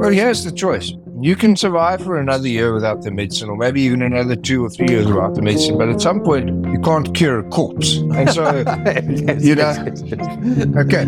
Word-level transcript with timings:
Well, 0.00 0.10
here's 0.10 0.44
the 0.44 0.52
choice. 0.52 0.92
You 1.20 1.36
can 1.36 1.54
survive 1.54 2.02
for 2.02 2.18
another 2.18 2.48
year 2.48 2.72
without 2.72 3.02
the 3.02 3.10
medicine, 3.10 3.50
or 3.50 3.56
maybe 3.56 3.82
even 3.82 4.00
another 4.02 4.34
two 4.34 4.64
or 4.64 4.70
three 4.70 4.88
years 4.88 5.06
without 5.06 5.34
the 5.34 5.42
medicine. 5.42 5.76
But 5.76 5.90
at 5.90 6.00
some 6.00 6.20
point, 6.22 6.48
you 6.66 6.80
can't 6.80 7.14
cure 7.14 7.40
a 7.40 7.44
corpse. 7.50 7.96
And 7.96 8.30
so, 8.30 8.44
Yes, 8.66 9.44
you 9.44 9.54
know, 9.54 9.70
yes, 9.70 10.02
yes. 10.02 10.76
okay. 10.76 11.04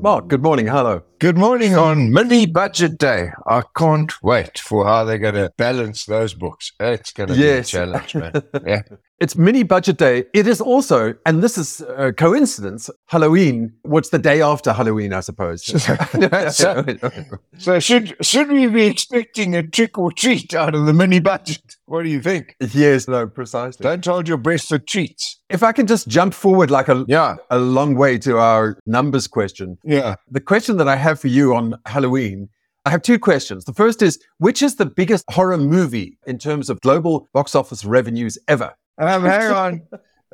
Mark, 0.00 0.28
good 0.28 0.42
morning. 0.42 0.66
Hello. 0.68 1.02
Good 1.18 1.36
morning 1.36 1.74
on 1.76 2.12
mini 2.12 2.46
budget 2.46 2.96
day. 2.96 3.30
I 3.46 3.62
can't 3.76 4.12
wait 4.22 4.58
for 4.58 4.86
how 4.86 5.04
they're 5.04 5.18
going 5.18 5.34
to 5.34 5.52
balance 5.58 6.06
those 6.06 6.32
books. 6.32 6.72
It's 6.80 7.12
going 7.12 7.28
to 7.28 7.34
be 7.34 7.46
a 7.48 7.62
challenge, 7.62 8.14
man. 8.14 8.32
Yeah. 8.66 8.82
It's 9.20 9.36
mini 9.36 9.64
budget 9.64 9.98
day. 9.98 10.26
It 10.32 10.46
is 10.46 10.60
also, 10.60 11.12
and 11.26 11.42
this 11.42 11.58
is 11.58 11.80
a 11.96 12.12
coincidence, 12.12 12.88
Halloween. 13.06 13.72
What's 13.82 14.10
the 14.10 14.18
day 14.18 14.40
after 14.40 14.72
Halloween, 14.72 15.12
I 15.12 15.20
suppose? 15.20 15.64
so, 16.54 16.84
so 17.58 17.80
should 17.80 18.16
should 18.24 18.48
we 18.48 18.68
be 18.68 18.86
expecting 18.86 19.56
a 19.56 19.64
trick 19.64 19.98
or 19.98 20.12
treat 20.12 20.54
out 20.54 20.76
of 20.76 20.86
the 20.86 20.92
mini 20.92 21.18
budget? 21.18 21.76
What 21.86 22.04
do 22.04 22.10
you 22.10 22.22
think? 22.22 22.54
yes, 22.72 23.08
no, 23.08 23.26
precisely. 23.26 23.82
Don't 23.82 24.04
hold 24.04 24.28
your 24.28 24.36
breath 24.36 24.66
for 24.68 24.78
treats. 24.78 25.40
If 25.50 25.64
I 25.64 25.72
can 25.72 25.88
just 25.88 26.06
jump 26.06 26.32
forward 26.32 26.70
like 26.70 26.88
a, 26.88 27.04
Yeah, 27.08 27.36
a 27.50 27.58
long 27.58 27.96
way 27.96 28.18
to 28.18 28.38
our 28.38 28.78
numbers 28.86 29.26
question. 29.26 29.78
yeah. 29.84 30.14
The 30.30 30.40
question 30.40 30.76
that 30.76 30.86
I 30.86 30.94
have 30.94 31.18
for 31.18 31.28
you 31.28 31.56
on 31.56 31.74
Halloween, 31.86 32.50
I 32.86 32.90
have 32.90 33.02
two 33.02 33.18
questions. 33.18 33.64
The 33.64 33.74
first 33.74 34.00
is, 34.00 34.20
which 34.38 34.62
is 34.62 34.76
the 34.76 34.86
biggest 34.86 35.24
horror 35.28 35.58
movie 35.58 36.18
in 36.26 36.38
terms 36.38 36.70
of 36.70 36.80
global 36.82 37.28
box 37.32 37.56
office 37.56 37.84
revenues 37.84 38.38
ever? 38.46 38.74
Um, 38.98 39.24
hang 39.24 39.52
on. 39.52 39.82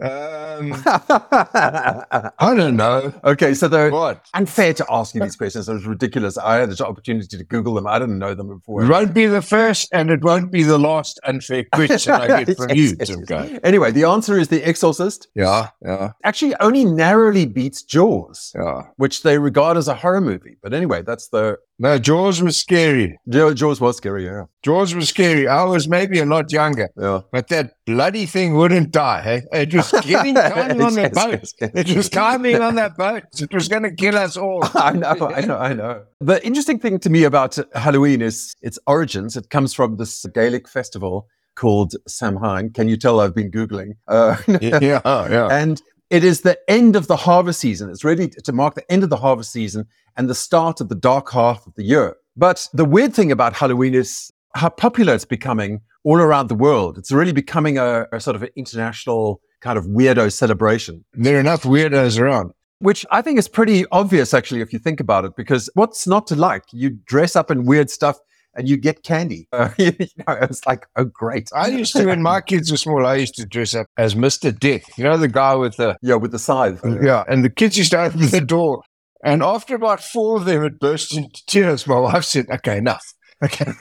Um, 0.02 0.73
I 0.86 2.54
don't 2.56 2.77
know. 2.77 3.12
okay, 3.24 3.54
so 3.54 3.68
they're 3.68 3.90
What? 3.90 4.27
unfair 4.34 4.74
to 4.74 4.87
ask 4.90 5.14
you 5.14 5.20
these 5.20 5.37
questions. 5.37 5.68
It 5.68 5.73
was 5.73 5.87
ridiculous. 5.87 6.37
I 6.37 6.56
had 6.56 6.71
the 6.71 6.87
opportunity 6.87 7.37
to 7.38 7.45
Google 7.45 7.74
them. 7.74 7.87
I 7.87 7.98
didn't 8.01 8.18
know 8.18 8.34
them 8.34 8.48
before. 8.48 8.82
It 8.82 8.88
won't 8.88 9.15
be 9.15 9.26
the 9.26 9.40
first 9.43 9.88
and 9.93 10.10
it 10.10 10.23
won't 10.24 10.51
be 10.51 10.65
the 10.65 10.79
last 10.79 11.21
unfair 11.24 11.65
question 11.73 12.12
I 12.12 12.45
get 12.45 12.56
from 12.56 12.71
Yes, 12.71 12.76
you, 12.79 12.96
yes, 12.98 13.09
Tim 13.09 13.24
yes. 13.29 13.60
Anyway, 13.62 13.93
the 13.93 14.04
answer 14.04 14.37
is 14.38 14.48
The 14.48 14.62
Exorcist. 14.65 15.28
Yeah, 15.34 15.68
yeah, 15.84 16.12
Actually, 16.24 16.56
only 16.60 16.84
narrowly 16.84 17.46
beats 17.46 17.82
Jaws, 17.82 18.52
yeah. 18.56 18.82
which 18.96 19.23
they 19.23 19.38
regard 19.38 19.76
as 19.76 19.87
a 19.87 19.95
horror 19.95 20.21
movie. 20.21 20.56
But 20.62 20.74
anyway, 20.74 21.02
that's 21.02 21.28
the 21.28 21.59
No, 21.79 21.99
Jaws 21.99 22.41
was 22.41 22.57
scary. 22.57 23.19
Ja- 23.27 23.53
Jaws 23.53 23.80
was 23.80 23.97
scary. 23.97 24.27
Yeah, 24.27 24.45
Jaws 24.63 24.95
was 24.95 25.09
scary. 25.09 25.49
I 25.49 25.65
was 25.65 25.89
maybe 25.89 26.21
a 26.21 26.25
lot 26.25 26.53
younger, 26.53 26.89
yeah. 26.97 27.23
but 27.33 27.49
that 27.49 27.73
bloody 27.85 28.27
thing 28.27 28.55
wouldn't 28.55 28.93
die. 28.93 29.23
Hey? 29.23 29.43
It 29.53 29.75
was 29.75 29.91
getting 30.07 30.35
climbing 30.52 30.83
on 30.83 30.95
that 30.95 31.13
boat. 31.13 31.52
It 31.59 31.97
was 31.97 32.09
climbing 32.09 32.61
on 32.61 32.77
that 32.77 32.97
boat. 32.97 33.25
It 33.41 33.52
was 33.52 33.69
going 33.69 33.83
to 33.83 33.93
kill 33.93 34.17
us 34.17 34.37
all. 34.37 34.65
I 34.75 34.93
know, 34.93 35.33
I 35.35 35.41
know, 35.41 35.59
I 35.59 35.73
know. 35.73 36.05
The 36.21 36.45
interesting 36.47 36.79
thing 36.79 37.01
to 37.01 37.11
me 37.11 37.25
about 37.25 37.59
Halloween 37.75 38.23
is 38.23 38.55
its 38.63 38.79
origins. 38.87 39.37
It 39.37 39.51
comes 39.51 39.75
from 39.75 39.97
this 39.97 40.25
Gaelic 40.33 40.69
festival 40.69 41.29
called 41.57 41.95
Samhain. 42.07 42.71
Can 42.71 42.89
you 42.89 42.97
tell 42.97 43.21
I've 43.21 43.35
been 43.35 43.51
Googling? 43.51 43.97
Uh, 44.09 44.37
yeah, 44.61 44.79
yeah. 44.80 45.49
and 45.51 45.83
it 46.15 46.23
is 46.23 46.43
the 46.43 46.57
end 46.68 46.95
of 46.95 47.09
the 47.09 47.16
harvest 47.16 47.59
season. 47.60 47.90
It's 47.90 48.04
really 48.04 48.29
to 48.29 48.52
mark 48.52 48.73
the 48.76 48.88
end 48.95 49.02
of 49.02 49.10
the 49.10 49.16
harvest 49.26 49.51
season 49.51 49.87
and 50.16 50.30
the 50.30 50.34
start 50.48 50.80
of 50.80 50.88
the 50.88 50.95
dark 51.10 51.26
half 51.32 51.66
of 51.66 51.74
the 51.74 51.82
year. 51.82 52.16
But 52.37 52.68
the 52.73 52.84
weird 52.84 53.12
thing 53.12 53.32
about 53.32 53.52
Halloween 53.54 53.95
is 53.95 54.30
how 54.54 54.68
popular 54.68 55.12
it's 55.15 55.24
becoming 55.24 55.80
all 56.04 56.18
around 56.18 56.46
the 56.48 56.54
world. 56.54 56.98
It's 56.98 57.10
really 57.10 57.32
becoming 57.32 57.79
a, 57.79 58.06
a 58.12 58.21
sort 58.21 58.37
of 58.37 58.43
an 58.45 58.51
international 58.54 59.40
kind 59.60 59.76
of 59.76 59.87
weirdo 59.87 60.30
celebration 60.32 61.04
There 61.15 61.37
are 61.37 61.40
enough 61.40 61.65
weirdos 61.65 62.21
around. 62.21 62.52
which 62.78 63.04
I 63.10 63.21
think 63.21 63.38
is 63.38 63.49
pretty 63.49 63.84
obvious, 63.90 64.32
actually, 64.34 64.60
if 64.60 64.72
you 64.72 64.78
think 64.78 65.00
about 65.00 65.25
it, 65.25 65.32
because 65.37 65.69
what's 65.75 66.06
not 66.06 66.26
to 66.28 66.37
like? 66.37 66.65
You 66.72 66.91
dress 66.91 67.34
up 67.34 67.50
in 67.50 67.65
weird 67.65 67.91
stuff 67.91 68.16
and 68.55 68.69
you 68.69 68.77
get 68.77 69.03
candy. 69.03 69.49
Uh, 69.53 69.71
you 69.78 69.93
know, 69.99 70.37
it's 70.43 70.65
like, 70.67 70.87
oh, 70.97 71.05
great. 71.05 71.49
I 71.55 71.69
used 71.69 71.95
to, 71.97 72.06
when 72.06 72.23
my 72.23 72.41
kids 72.41 72.71
were 72.71 72.77
small, 72.77 73.05
I 73.06 73.17
used 73.17 73.34
to 73.37 73.47
dress 73.47 73.75
up 73.75 73.87
as 73.97 74.15
Mr. 74.15 74.56
Death. 74.59 74.84
You 74.99 75.05
know, 75.05 75.17
the 75.17 75.28
guy 75.28 75.55
with 75.55 75.77
the, 75.77 75.97
yeah, 76.03 76.15
with 76.17 76.33
the 76.33 76.39
scythe. 76.39 76.81
yeah, 77.03 77.25
and 77.28 77.45
the 77.45 77.51
kids 77.51 77.77
used 77.78 77.91
to 77.93 78.01
open 78.03 78.21
the 78.31 78.41
door. 78.41 78.83
And 79.25 79.43
after 79.43 79.75
about 79.75 80.03
four 80.03 80.37
of 80.37 80.45
them 80.45 80.62
had 80.62 80.78
burst 80.78 81.17
into 81.17 81.43
tears, 81.47 81.87
my 81.87 81.99
wife 81.99 82.25
said, 82.25 82.47
okay, 82.51 82.78
enough. 82.78 83.05
Okay, 83.43 83.65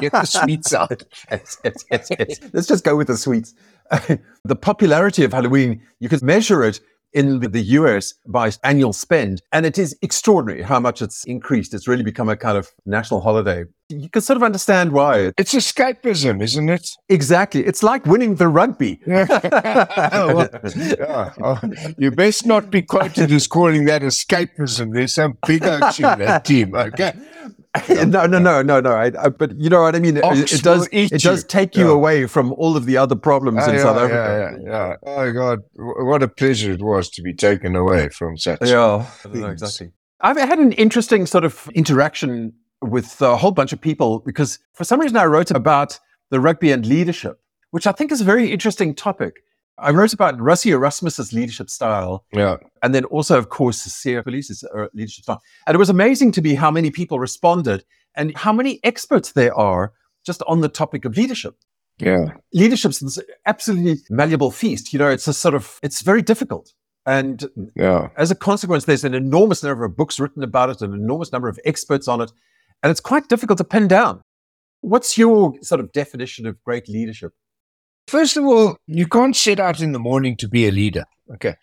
get 0.00 0.12
the 0.12 0.24
sweets 0.24 0.74
out. 0.74 0.90
It's- 1.30 1.56
it's- 1.64 2.10
it's- 2.10 2.40
Let's 2.52 2.66
just 2.66 2.84
go 2.84 2.96
with 2.96 3.06
the 3.06 3.16
sweets. 3.16 3.54
the 4.44 4.56
popularity 4.56 5.24
of 5.24 5.32
Halloween, 5.32 5.80
you 6.00 6.08
can 6.08 6.20
measure 6.22 6.62
it 6.64 6.80
in 7.12 7.40
the- 7.40 7.60
US 7.80 8.14
by 8.26 8.50
annual 8.64 8.92
spend, 8.92 9.42
and 9.52 9.66
it 9.66 9.78
is 9.78 9.96
extraordinary 10.02 10.62
how 10.62 10.80
much 10.80 11.02
it's 11.02 11.24
increased. 11.24 11.74
It's 11.74 11.86
really 11.88 12.02
become 12.04 12.28
a 12.28 12.36
kind 12.36 12.56
of 12.56 12.68
national 12.86 13.20
holiday. 13.20 13.64
You 13.90 14.08
can 14.10 14.20
sort 14.22 14.36
of 14.36 14.42
understand 14.42 14.92
why. 14.92 15.32
It's 15.38 15.54
escapism, 15.54 16.42
isn't 16.42 16.68
it? 16.68 16.88
Exactly. 17.08 17.64
It's 17.64 17.82
like 17.82 18.04
winning 18.06 18.34
the 18.36 18.48
rugby. 18.48 19.00
Well, 19.06 20.48
yeah. 20.76 21.32
Oh, 21.42 21.60
you 21.96 22.10
best 22.10 22.46
not 22.46 22.70
be 22.70 22.82
quoted 22.82 23.30
as 23.32 23.46
calling 23.46 23.84
that 23.86 24.02
escapism. 24.02 24.92
There's 24.92 25.14
some 25.14 25.38
big 25.46 25.64
oaks 25.64 25.98
in 25.98 26.02
that 26.04 26.44
team. 26.44 26.74
Okay. 26.74 27.12
no, 28.06 28.26
no, 28.26 28.38
no, 28.38 28.62
no, 28.62 28.80
no. 28.80 28.92
I, 28.92 29.12
I, 29.18 29.28
but 29.28 29.58
you 29.58 29.68
know 29.70 29.82
what 29.82 29.94
I 29.94 30.00
mean. 30.00 30.16
It, 30.16 30.52
it 30.52 30.62
does. 30.62 30.88
It 30.92 31.22
does 31.22 31.44
take 31.44 31.76
you 31.76 31.86
Yeah. 31.88 31.92
away 31.92 32.26
from 32.26 32.52
all 32.54 32.76
of 32.76 32.86
the 32.86 32.96
other 32.96 33.16
problems 33.16 33.66
in 33.66 33.74
yeah, 33.74 33.82
South 33.82 33.96
Africa. 33.96 34.58
yeah, 34.64 34.70
yeah. 34.70 34.96
Oh 35.02 35.32
God, 35.32 35.60
w- 35.76 36.04
what 36.06 36.22
a 36.22 36.28
pleasure 36.28 36.72
it 36.72 36.82
was 36.82 37.08
to 37.10 37.22
be 37.22 37.34
taken 37.34 37.76
away 37.76 38.08
from 38.10 38.36
such. 38.36 38.58
Yeah, 38.62 39.06
exactly. 39.32 39.92
I've 40.20 40.36
had 40.36 40.58
an 40.58 40.72
interesting 40.72 41.26
sort 41.26 41.44
of 41.44 41.68
interaction 41.74 42.52
with 42.82 43.20
a 43.22 43.36
whole 43.36 43.52
bunch 43.52 43.72
of 43.72 43.80
people 43.80 44.20
because 44.20 44.58
for 44.74 44.84
some 44.84 45.00
reason 45.00 45.16
I 45.16 45.24
wrote 45.26 45.50
about 45.50 45.98
the 46.30 46.40
rugby 46.40 46.70
and 46.72 46.84
leadership, 46.86 47.40
which 47.70 47.86
I 47.86 47.92
think 47.92 48.12
is 48.12 48.20
a 48.20 48.24
very 48.24 48.50
interesting 48.52 48.94
topic. 48.94 49.34
I 49.80 49.90
wrote 49.90 50.12
about 50.12 50.38
Rassie 50.38 50.72
Erasmus's 50.72 51.32
leadership 51.32 51.70
style, 51.70 52.24
Yeah, 52.32 52.56
and 52.82 52.94
then 52.94 53.04
also, 53.04 53.38
of 53.38 53.48
course, 53.48 53.86
Siya 53.86 54.24
Kolisi's 54.24 54.64
uh, 54.64 54.86
leadership 54.92 55.24
style. 55.24 55.42
And 55.66 55.74
it 55.74 55.78
was 55.78 55.90
amazing 55.90 56.32
to 56.32 56.42
me 56.42 56.54
how 56.54 56.70
many 56.70 56.90
people 56.90 57.18
responded 57.18 57.84
and 58.14 58.36
how 58.36 58.52
many 58.52 58.80
experts 58.82 59.32
there 59.32 59.54
are 59.54 59.92
just 60.24 60.42
on 60.46 60.60
the 60.60 60.68
topic 60.68 61.04
of 61.04 61.16
leadership 61.16 61.54
yeah, 61.98 62.34
leadership's 62.54 63.00
this 63.00 63.18
absolutely 63.46 63.96
malleable 64.10 64.50
feast. 64.50 64.92
You 64.92 64.98
know, 64.98 65.08
it's 65.08 65.26
a 65.26 65.32
sort 65.32 65.54
of, 65.54 65.80
it's 65.82 66.02
very 66.02 66.22
difficult. 66.22 66.72
And 67.06 67.48
yeah. 67.74 68.10
as 68.16 68.30
a 68.30 68.34
consequence, 68.34 68.84
there's 68.84 69.04
an 69.04 69.14
enormous 69.14 69.62
number 69.62 69.84
of 69.84 69.96
books 69.96 70.20
written 70.20 70.42
about 70.42 70.70
it, 70.70 70.82
an 70.82 70.92
enormous 70.92 71.32
number 71.32 71.48
of 71.48 71.58
experts 71.64 72.06
on 72.06 72.20
it. 72.20 72.30
And 72.82 72.90
it's 72.90 73.00
quite 73.00 73.28
difficult 73.28 73.58
to 73.58 73.64
pin 73.64 73.88
down. 73.88 74.22
What's 74.80 75.18
your 75.18 75.54
sort 75.62 75.80
of 75.80 75.90
definition 75.92 76.46
of 76.46 76.62
great 76.62 76.88
leadership? 76.88 77.32
First 78.08 78.36
of 78.36 78.44
all, 78.44 78.78
you 78.86 79.06
can't 79.06 79.36
set 79.36 79.60
out 79.60 79.80
in 79.80 79.92
the 79.92 79.98
morning 79.98 80.36
to 80.38 80.48
be 80.48 80.66
a 80.66 80.70
leader. 80.70 81.04
Okay. 81.34 81.56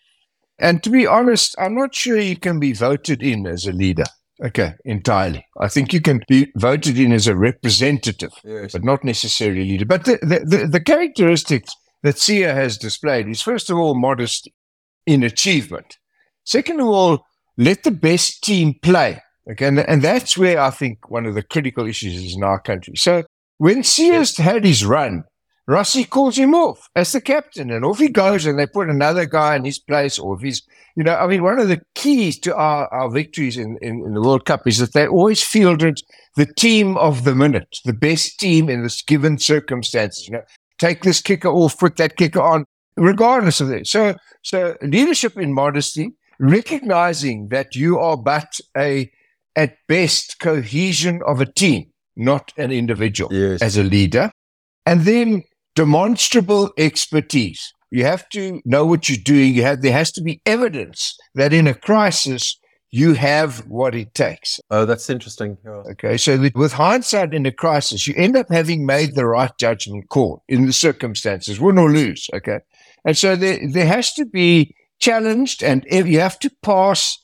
And 0.58 0.82
to 0.84 0.90
be 0.90 1.06
honest, 1.06 1.54
I'm 1.58 1.74
not 1.74 1.94
sure 1.94 2.18
you 2.18 2.36
can 2.36 2.60
be 2.60 2.72
voted 2.72 3.22
in 3.22 3.46
as 3.46 3.66
a 3.66 3.72
leader. 3.72 4.04
Okay, 4.44 4.74
entirely. 4.84 5.46
I 5.58 5.68
think 5.68 5.92
you 5.92 6.00
can 6.00 6.22
be 6.28 6.52
voted 6.56 6.98
in 6.98 7.12
as 7.12 7.26
a 7.26 7.34
representative. 7.34 8.32
Yes. 8.44 8.72
but 8.72 8.84
not 8.84 9.02
necessarily 9.02 9.64
leader. 9.64 9.86
But 9.86 10.04
the, 10.04 10.18
the, 10.22 10.56
the, 10.56 10.66
the 10.66 10.80
characteristics 10.80 11.74
that 12.02 12.16
Siya 12.16 12.54
has 12.54 12.76
displayed 12.76 13.28
is, 13.28 13.40
first 13.42 13.70
of 13.70 13.78
all, 13.78 13.94
modesty 13.94 14.54
in 15.06 15.22
achievement. 15.22 15.96
Second 16.44 16.80
of 16.80 16.86
all, 16.86 17.24
let 17.56 17.82
the 17.82 17.90
best 17.90 18.44
team 18.44 18.74
play. 18.82 19.20
Okay, 19.50 19.66
and, 19.66 19.80
and 19.80 20.02
that's 20.02 20.36
where 20.36 20.60
I 20.60 20.70
think 20.70 21.10
one 21.10 21.24
of 21.24 21.34
the 21.34 21.42
critical 21.42 21.86
issues 21.86 22.14
is 22.14 22.36
in 22.36 22.44
our 22.44 22.60
country. 22.60 22.94
So 22.96 23.24
when 23.58 23.82
Siya's 23.82 24.36
had 24.36 24.64
his 24.64 24.84
run, 24.84 25.24
Rassie 25.68 26.08
calls 26.08 26.36
him 26.38 26.54
off 26.54 26.88
as 26.94 27.10
the 27.12 27.20
captain, 27.20 27.70
and 27.70 27.84
off 27.84 27.98
he 27.98 28.08
goes, 28.08 28.46
and 28.46 28.58
they 28.58 28.66
put 28.66 28.88
another 28.88 29.26
guy 29.26 29.56
in 29.56 29.64
his 29.64 29.80
place. 29.80 30.16
Or 30.18 30.36
if 30.36 30.42
he's, 30.42 30.62
you 30.94 31.02
know, 31.02 31.16
I 31.16 31.26
mean, 31.26 31.42
one 31.42 31.58
of 31.58 31.68
the 31.68 31.80
keys 31.96 32.38
to 32.40 32.54
our, 32.54 32.86
our 32.94 33.10
victories 33.10 33.56
in, 33.56 33.76
in, 33.82 34.02
in 34.06 34.14
the 34.14 34.20
World 34.22 34.44
Cup 34.44 34.66
is 34.66 34.78
that 34.78 34.92
they 34.92 35.08
always 35.08 35.42
fielded 35.42 36.00
the 36.36 36.46
team 36.46 36.96
of 36.98 37.24
the 37.24 37.34
minute, 37.34 37.80
the 37.84 37.92
best 37.92 38.38
team 38.38 38.68
in 38.68 38.84
this 38.84 39.02
given 39.02 39.38
circumstances. 39.38 40.28
You 40.28 40.34
know, 40.34 40.42
take 40.78 41.02
this 41.02 41.20
kicker 41.20 41.48
off, 41.48 41.76
put 41.78 41.96
that 41.96 42.16
kicker 42.16 42.40
on, 42.40 42.64
regardless 42.96 43.60
of 43.60 43.70
it. 43.70 43.88
So, 43.88 44.14
so 44.42 44.76
leadership 44.82 45.36
in 45.36 45.52
modesty, 45.52 46.10
recognizing 46.38 47.48
that 47.48 47.74
you 47.74 47.98
are 47.98 48.16
but 48.16 48.60
a, 48.76 49.10
at 49.56 49.78
best, 49.88 50.38
cohesion 50.38 51.22
of 51.26 51.40
a 51.40 51.46
team, 51.46 51.90
not 52.14 52.52
an 52.56 52.70
individual 52.70 53.32
Yes. 53.32 53.62
as 53.62 53.76
a 53.76 53.82
leader, 53.82 54.30
and 54.84 55.00
then 55.00 55.42
demonstrable 55.76 56.72
expertise. 56.76 57.72
You 57.92 58.04
have 58.04 58.28
to 58.30 58.60
know 58.64 58.84
what 58.84 59.08
you're 59.08 59.18
doing. 59.22 59.54
You 59.54 59.62
have 59.62 59.82
there 59.82 59.92
has 59.92 60.10
to 60.12 60.22
be 60.22 60.40
evidence 60.44 61.16
that 61.36 61.52
in 61.52 61.68
a 61.68 61.74
crisis 61.74 62.58
you 62.90 63.14
have 63.14 63.58
what 63.68 63.94
it 63.94 64.14
takes. 64.14 64.58
Oh, 64.70 64.84
that's 64.86 65.08
interesting. 65.10 65.58
Yeah. 65.64 65.82
Okay, 65.92 66.16
so 66.16 66.48
with 66.54 66.72
hindsight 66.72 67.34
in 67.34 67.46
a 67.46 67.52
crisis, 67.52 68.06
you 68.06 68.14
end 68.16 68.36
up 68.36 68.46
having 68.50 68.86
made 68.86 69.14
the 69.14 69.26
right 69.26 69.52
judgment 69.58 70.08
call 70.08 70.42
in 70.48 70.66
the 70.66 70.72
circumstances, 70.72 71.60
win 71.60 71.78
or 71.78 71.90
lose. 71.90 72.28
Okay, 72.34 72.58
and 73.04 73.16
so 73.16 73.36
there 73.36 73.60
there 73.70 73.86
has 73.86 74.12
to 74.14 74.24
be 74.24 74.74
challenged, 74.98 75.62
and 75.62 75.84
you 75.90 76.18
have 76.18 76.38
to 76.40 76.50
pass 76.62 77.18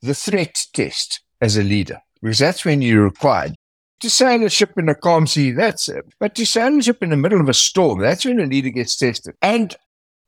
the 0.00 0.14
threat 0.14 0.56
test 0.72 1.20
as 1.40 1.56
a 1.56 1.62
leader, 1.62 2.00
because 2.22 2.38
that's 2.38 2.64
when 2.64 2.80
you're 2.80 3.04
required. 3.04 3.54
To 4.00 4.10
sail 4.10 4.44
a 4.44 4.50
ship 4.50 4.72
in 4.76 4.88
a 4.88 4.94
calm 4.94 5.26
sea, 5.26 5.52
that's 5.52 5.88
it. 5.88 6.04
But 6.20 6.34
to 6.34 6.44
sail 6.44 6.78
a 6.78 6.82
ship 6.82 7.02
in 7.02 7.10
the 7.10 7.16
middle 7.16 7.40
of 7.40 7.48
a 7.48 7.54
storm, 7.54 8.00
that's 8.00 8.24
when 8.24 8.40
a 8.40 8.46
leader 8.46 8.68
gets 8.70 8.96
tested. 8.96 9.34
And 9.40 9.74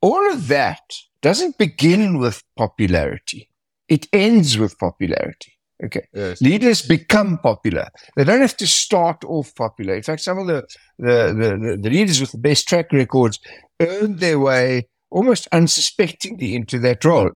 all 0.01 0.33
of 0.33 0.49
that 0.49 0.81
doesn't 1.21 1.59
begin 1.59 2.19
with 2.19 2.43
popularity. 2.57 3.51
It 3.89 4.07
ends 4.13 4.57
with 4.59 4.79
popularity. 4.79 5.59
Okay. 5.85 6.09
Yes. 6.13 6.41
Leaders 6.41 6.83
become 6.83 7.39
popular. 7.39 7.89
They 8.17 8.25
don't 8.25 8.41
have 8.41 8.57
to 8.57 8.67
start 8.67 9.25
off 9.25 9.55
popular. 9.55 9.95
In 9.95 10.03
fact, 10.03 10.23
some 10.23 10.39
of 10.39 10.47
the, 10.47 10.67
the, 10.99 11.35
the, 11.35 11.79
the 11.81 11.91
leaders 11.91 12.21
with 12.21 12.33
the 12.33 12.39
best 12.39 12.69
track 12.69 12.93
records 12.93 13.39
earned 13.81 14.19
their 14.19 14.41
way 14.41 14.89
almost 15.11 15.47
unsuspectingly 15.53 16.55
into 16.55 16.79
that 16.81 17.05
role. 17.05 17.31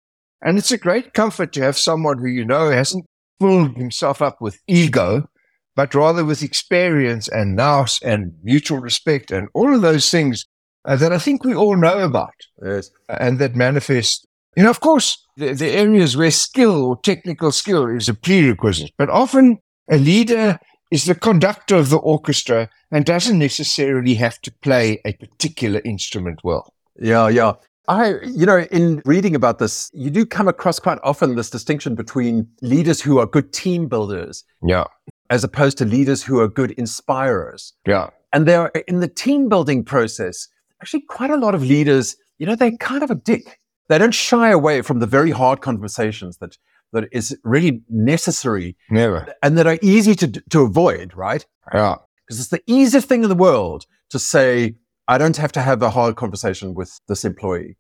And 0.45 0.59
it's 0.59 0.73
a 0.73 0.79
great 0.79 1.15
comfort 1.15 1.53
to 1.53 1.63
have 1.63 1.79
someone 1.79 2.19
who 2.19 2.27
you 2.27 2.45
know 2.45 2.71
hasn't 2.71 3.07
filled 3.41 3.77
himself 3.77 4.21
up 4.21 4.41
with 4.41 4.59
ego, 4.67 5.29
but 5.77 5.95
rather 5.95 6.25
with 6.25 6.43
experience 6.43 7.29
and 7.29 7.57
nous 7.57 7.99
and 8.03 8.33
mutual 8.43 8.79
respect 8.79 9.31
and 9.31 9.49
all 9.55 9.75
of 9.75 9.83
those 9.83 10.11
things 10.11 10.47
uh, 10.85 10.97
that 10.97 11.13
I 11.13 11.19
think 11.19 11.45
we 11.45 11.55
all 11.55 11.77
know 11.77 12.01
about 12.01 12.35
Yes. 12.65 12.91
and 13.09 13.39
that 13.39 13.55
manifest. 13.57 14.27
You 14.57 14.65
know, 14.65 14.71
of 14.71 14.81
course, 14.81 15.25
the, 15.37 15.55
the 15.55 15.71
areas 15.71 16.17
where 16.17 16.31
skill 16.31 16.85
or 16.85 17.01
technical 17.01 17.53
skill 17.53 17.87
is 17.87 18.09
a 18.09 18.15
prerequisite, 18.15 18.91
but 18.99 19.09
often 19.09 19.59
a 19.91 19.97
leader 19.97 20.59
is 20.91 21.07
the 21.07 21.15
conductor 21.15 21.77
of 21.77 21.89
the 21.89 21.97
orchestra 21.97 22.69
and 22.91 23.05
doesn't 23.07 23.39
necessarily 23.39 24.15
have 24.15 24.39
to 24.43 24.53
play 24.61 25.01
a 25.07 25.15
particular 25.15 25.81
instrument 25.85 26.41
well. 26.45 26.73
Yeah, 27.01 27.29
yeah. 27.29 27.53
I, 27.89 28.15
you 28.25 28.45
know, 28.47 28.61
in 28.71 29.03
reading 29.07 29.35
about 29.35 29.59
this, 29.59 29.91
you 29.95 30.11
do 30.11 30.25
come 30.27 30.47
across 30.49 30.79
quite 30.79 30.99
often 31.03 31.35
this 31.35 31.51
distinction 31.51 31.95
between 31.95 32.47
leaders 32.61 33.01
who 33.01 33.19
are 33.19 33.27
good 33.27 33.53
team 33.53 33.89
builders 33.89 34.45
Yeah, 34.63 34.85
as 35.33 35.43
opposed 35.43 35.79
to 35.79 35.85
leaders 35.87 36.23
who 36.23 36.39
are 36.41 36.49
good 36.61 36.73
inspirers. 36.73 37.73
yeah, 37.87 38.11
And 38.35 38.47
they're 38.47 38.69
in 38.87 39.01
the 39.01 39.09
team 39.09 39.49
building 39.49 39.83
process, 39.83 40.47
actually 40.81 41.01
quite 41.09 41.31
a 41.31 41.37
lot 41.37 41.55
of 41.55 41.63
leaders, 41.63 42.17
you 42.39 42.47
know, 42.47 42.55
they're 42.55 42.77
kind 42.77 43.03
of 43.03 43.11
a 43.11 43.15
dick. 43.15 43.59
They 43.89 43.97
don't 43.99 44.15
shy 44.15 44.51
away 44.51 44.83
from 44.83 44.99
the 45.01 45.07
very 45.07 45.31
hard 45.31 45.61
conversations 45.63 46.37
that 46.39 46.59
that 46.93 47.09
is 47.13 47.35
really 47.45 47.81
necessary 47.89 48.77
never. 48.91 49.27
and 49.43 49.57
that 49.57 49.67
are 49.67 49.79
easy 49.81 50.15
to 50.17 50.27
to 50.51 50.61
avoid, 50.63 51.15
right? 51.15 51.47
Yeah, 51.73 51.97
Because 52.27 52.39
it's 52.41 52.51
the 52.51 52.63
easiest 52.67 53.09
thing 53.09 53.23
in 53.23 53.31
the 53.31 53.43
world 53.49 53.87
to 54.11 54.19
say, 54.19 54.75
I 55.09 55.17
don't 55.17 55.39
have 55.39 55.53
to 55.53 55.63
have 55.63 55.81
a 55.83 55.89
hard 55.91 56.17
conversation 56.17 56.75
with 56.75 57.01
this 57.09 57.25
employee 57.25 57.77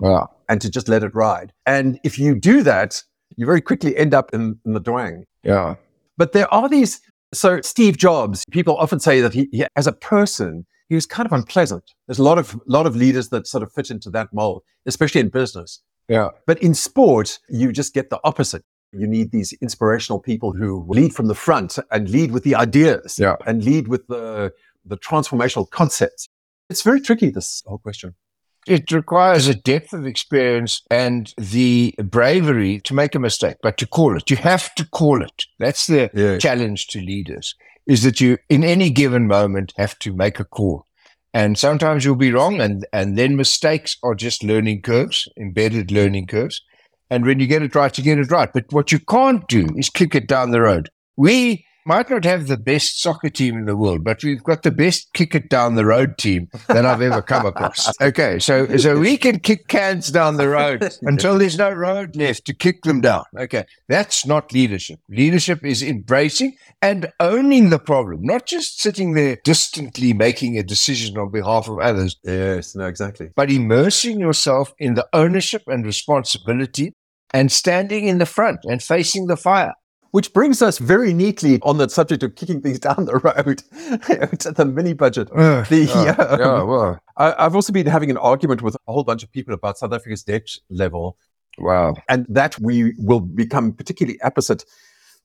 yeah, 0.00 0.26
and 0.48 0.60
to 0.60 0.70
just 0.70 0.88
let 0.88 1.02
it 1.02 1.12
ride. 1.14 1.52
And 1.66 1.98
if 2.04 2.16
you 2.18 2.36
do 2.36 2.62
that, 2.62 3.02
you 3.36 3.44
very 3.46 3.60
quickly 3.60 3.96
end 3.96 4.14
up 4.14 4.26
in, 4.32 4.60
in 4.64 4.74
the 4.74 4.80
dwang. 4.80 5.24
yeah, 5.42 5.74
But 6.22 6.30
there 6.30 6.52
are 6.54 6.68
these. 6.68 7.00
So 7.34 7.60
Steve 7.62 7.96
Jobs, 7.96 8.44
people 8.52 8.76
often 8.76 9.00
say 9.00 9.20
that 9.22 9.32
he, 9.34 9.48
he, 9.50 9.64
as 9.74 9.88
a 9.88 9.92
person, 9.92 10.66
he 10.88 10.94
was 10.94 11.04
kind 11.04 11.26
of 11.26 11.32
unpleasant. 11.32 11.82
There's 12.06 12.20
a 12.20 12.22
lot 12.22 12.38
of 12.38 12.46
lot 12.68 12.86
of 12.86 12.94
leaders 12.94 13.30
that 13.30 13.48
sort 13.48 13.64
of 13.64 13.72
fit 13.72 13.90
into 13.90 14.08
that 14.10 14.28
mold, 14.32 14.62
especially 14.86 15.20
in 15.20 15.30
business. 15.30 15.80
yeah, 16.08 16.28
But 16.46 16.62
in 16.62 16.74
sport, 16.74 17.40
you 17.48 17.72
just 17.72 17.92
get 17.92 18.08
the 18.10 18.20
opposite. 18.22 18.62
You 18.92 19.08
need 19.08 19.32
these 19.32 19.52
inspirational 19.54 20.20
people 20.20 20.52
who 20.52 20.86
lead 20.88 21.12
from 21.12 21.26
the 21.26 21.34
front 21.34 21.76
and 21.90 22.08
lead 22.08 22.30
with 22.30 22.44
the 22.44 22.54
ideas 22.54 23.18
Yeah. 23.18 23.34
and 23.44 23.64
lead 23.64 23.88
with 23.88 24.06
the 24.06 24.52
the 24.92 24.96
transformational 25.08 25.68
concepts. 25.70 26.28
It's 26.70 26.82
very 26.82 27.00
tricky. 27.00 27.30
This 27.30 27.64
whole 27.66 27.78
question. 27.78 28.14
It 28.66 28.92
requires 28.92 29.48
a 29.48 29.54
depth 29.54 29.92
of 29.92 30.06
experience 30.06 30.82
and 30.90 31.34
the 31.36 31.94
bravery 31.98 32.80
to 32.82 32.94
make 32.94 33.14
a 33.14 33.18
mistake, 33.18 33.56
but 33.62 33.76
to 33.78 33.86
call 33.86 34.16
it. 34.16 34.30
You 34.30 34.36
have 34.36 34.74
to 34.76 34.86
call 34.86 35.22
it. 35.22 35.46
That's 35.58 35.86
the 35.86 36.38
challenge 36.40 36.86
to 36.88 37.00
leaders 37.00 37.54
is 37.86 38.02
that 38.02 38.20
you, 38.20 38.38
in 38.48 38.64
any 38.64 38.90
given 38.90 39.26
moment, 39.26 39.72
have 39.76 39.98
to 40.00 40.14
make 40.14 40.38
a 40.38 40.44
call. 40.44 40.86
And 41.34 41.58
sometimes 41.58 42.04
you'll 42.04 42.16
be 42.16 42.32
wrong, 42.32 42.60
and, 42.60 42.86
and 42.92 43.16
then 43.16 43.36
mistakes 43.36 43.96
are 44.02 44.14
just 44.14 44.44
learning 44.44 44.82
curves, 44.82 45.28
embedded 45.38 45.90
learning 45.90 46.26
curves. 46.26 46.62
And 47.10 47.24
when 47.24 47.40
you 47.40 47.46
get 47.46 47.62
it 47.62 47.74
right, 47.74 47.96
you 47.96 48.04
get 48.04 48.18
it 48.18 48.30
right. 48.30 48.52
But 48.52 48.66
what 48.70 48.92
you 48.92 48.98
can't 48.98 49.46
do 49.48 49.68
is 49.76 49.90
kick 49.90 50.14
it 50.14 50.28
down 50.28 50.50
the 50.50 50.60
road. 50.60 50.90
We 51.16 51.66
might 51.84 52.08
not 52.10 52.24
have 52.24 52.46
the 52.46 52.56
best 52.56 53.00
soccer 53.00 53.28
team 53.30 53.56
in 53.58 53.64
the 53.66 53.76
world, 53.76 54.04
but 54.04 54.22
we've 54.22 54.42
got 54.42 54.62
the 54.62 54.70
best 54.70 55.12
kick 55.14 55.34
it 55.34 55.48
down 55.48 55.74
the 55.74 55.84
road 55.84 56.18
team 56.18 56.48
that 56.68 56.86
I've 56.86 57.02
ever 57.02 57.22
come 57.22 57.46
across. 57.46 57.90
Okay, 58.02 58.38
so 58.38 58.76
so 58.76 58.98
we 58.98 59.16
can 59.16 59.38
kick 59.38 59.68
cans 59.68 60.10
down 60.10 60.36
the 60.36 60.48
road 60.48 60.82
until 61.02 61.38
there's 61.38 61.58
no 61.58 61.70
road 61.70 62.16
left 62.16 62.44
to 62.46 62.54
kick 62.54 62.82
them 62.82 63.00
down. 63.00 63.24
Okay, 63.38 63.64
that's 63.88 64.26
not 64.26 64.52
leadership. 64.52 64.98
Leadership 65.08 65.64
is 65.64 65.82
embracing 65.82 66.56
and 66.80 67.12
owning 67.20 67.70
the 67.70 67.78
problem, 67.78 68.22
not 68.22 68.46
just 68.46 68.80
sitting 68.80 69.14
there 69.14 69.36
distantly 69.44 70.12
making 70.12 70.58
a 70.58 70.62
decision 70.62 71.16
on 71.16 71.30
behalf 71.30 71.68
of 71.68 71.78
others, 71.78 72.16
Yes. 72.24 72.74
No. 72.74 72.86
Exactly. 72.86 73.30
but 73.36 73.50
immersing 73.50 74.18
yourself 74.20 74.72
in 74.78 74.94
the 74.94 75.06
ownership 75.12 75.62
and 75.66 75.84
responsibility 75.86 76.92
and 77.32 77.50
standing 77.50 78.06
in 78.06 78.18
the 78.18 78.26
front 78.26 78.60
and 78.64 78.82
facing 78.82 79.26
the 79.26 79.36
fire. 79.36 79.74
Which 80.12 80.32
brings 80.32 80.62
us 80.62 80.78
very 80.78 81.12
neatly 81.12 81.58
on 81.62 81.78
the 81.78 81.88
subject 81.88 82.22
of 82.22 82.36
kicking 82.36 82.60
things 82.60 82.78
down 82.86 83.06
the 83.06 83.16
road 83.18 83.58
to 84.38 84.52
the 84.52 84.64
mini 84.64 84.92
budget. 84.92 85.28
Ugh, 85.34 85.66
The, 85.66 85.84
yeah, 85.84 86.10
um, 86.24 86.40
yeah, 86.40 86.62
well, 86.62 86.98
I, 87.16 87.34
I've 87.44 87.54
also 87.54 87.72
been 87.72 87.86
having 87.86 88.10
an 88.10 88.18
argument 88.18 88.62
with 88.62 88.76
a 88.86 88.92
whole 88.92 89.04
bunch 89.04 89.22
of 89.22 89.32
people 89.32 89.52
about 89.52 89.78
South 89.78 89.92
Africa's 89.92 90.22
debt 90.22 90.48
level, 90.70 91.16
wow. 91.58 91.94
and 92.08 92.26
that 92.28 92.58
we 92.60 92.94
will 92.98 93.20
become 93.20 93.72
particularly 93.72 94.18
apposite 94.22 94.64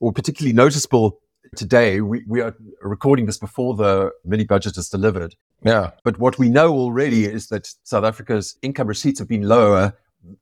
or 0.00 0.12
particularly 0.12 0.52
noticeable 0.52 1.20
today. 1.56 2.00
We, 2.00 2.24
we 2.26 2.40
are 2.40 2.54
recording 2.82 3.26
this 3.26 3.38
before 3.38 3.74
the 3.74 4.10
mini 4.24 4.44
budget 4.44 4.76
is 4.76 4.88
delivered. 4.88 5.34
Yeah, 5.64 5.90
But 6.04 6.18
what 6.18 6.38
we 6.38 6.48
know 6.48 6.72
already 6.72 7.24
is 7.24 7.48
that 7.48 7.72
South 7.82 8.04
Africa's 8.04 8.56
income 8.62 8.86
receipts 8.86 9.18
have 9.18 9.28
been 9.28 9.42
lower 9.42 9.92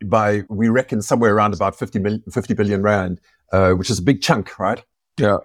by, 0.04 0.42
we 0.48 0.68
reckon, 0.68 1.02
somewhere 1.02 1.34
around 1.34 1.54
about 1.54 1.78
50, 1.78 1.98
mil, 1.98 2.18
50 2.30 2.54
billion 2.54 2.82
rand, 2.82 3.20
uh, 3.52 3.72
which 3.72 3.90
is 3.90 3.98
a 3.98 4.02
big 4.02 4.20
chunk, 4.22 4.58
right? 4.58 4.82
yeah. 5.18 5.38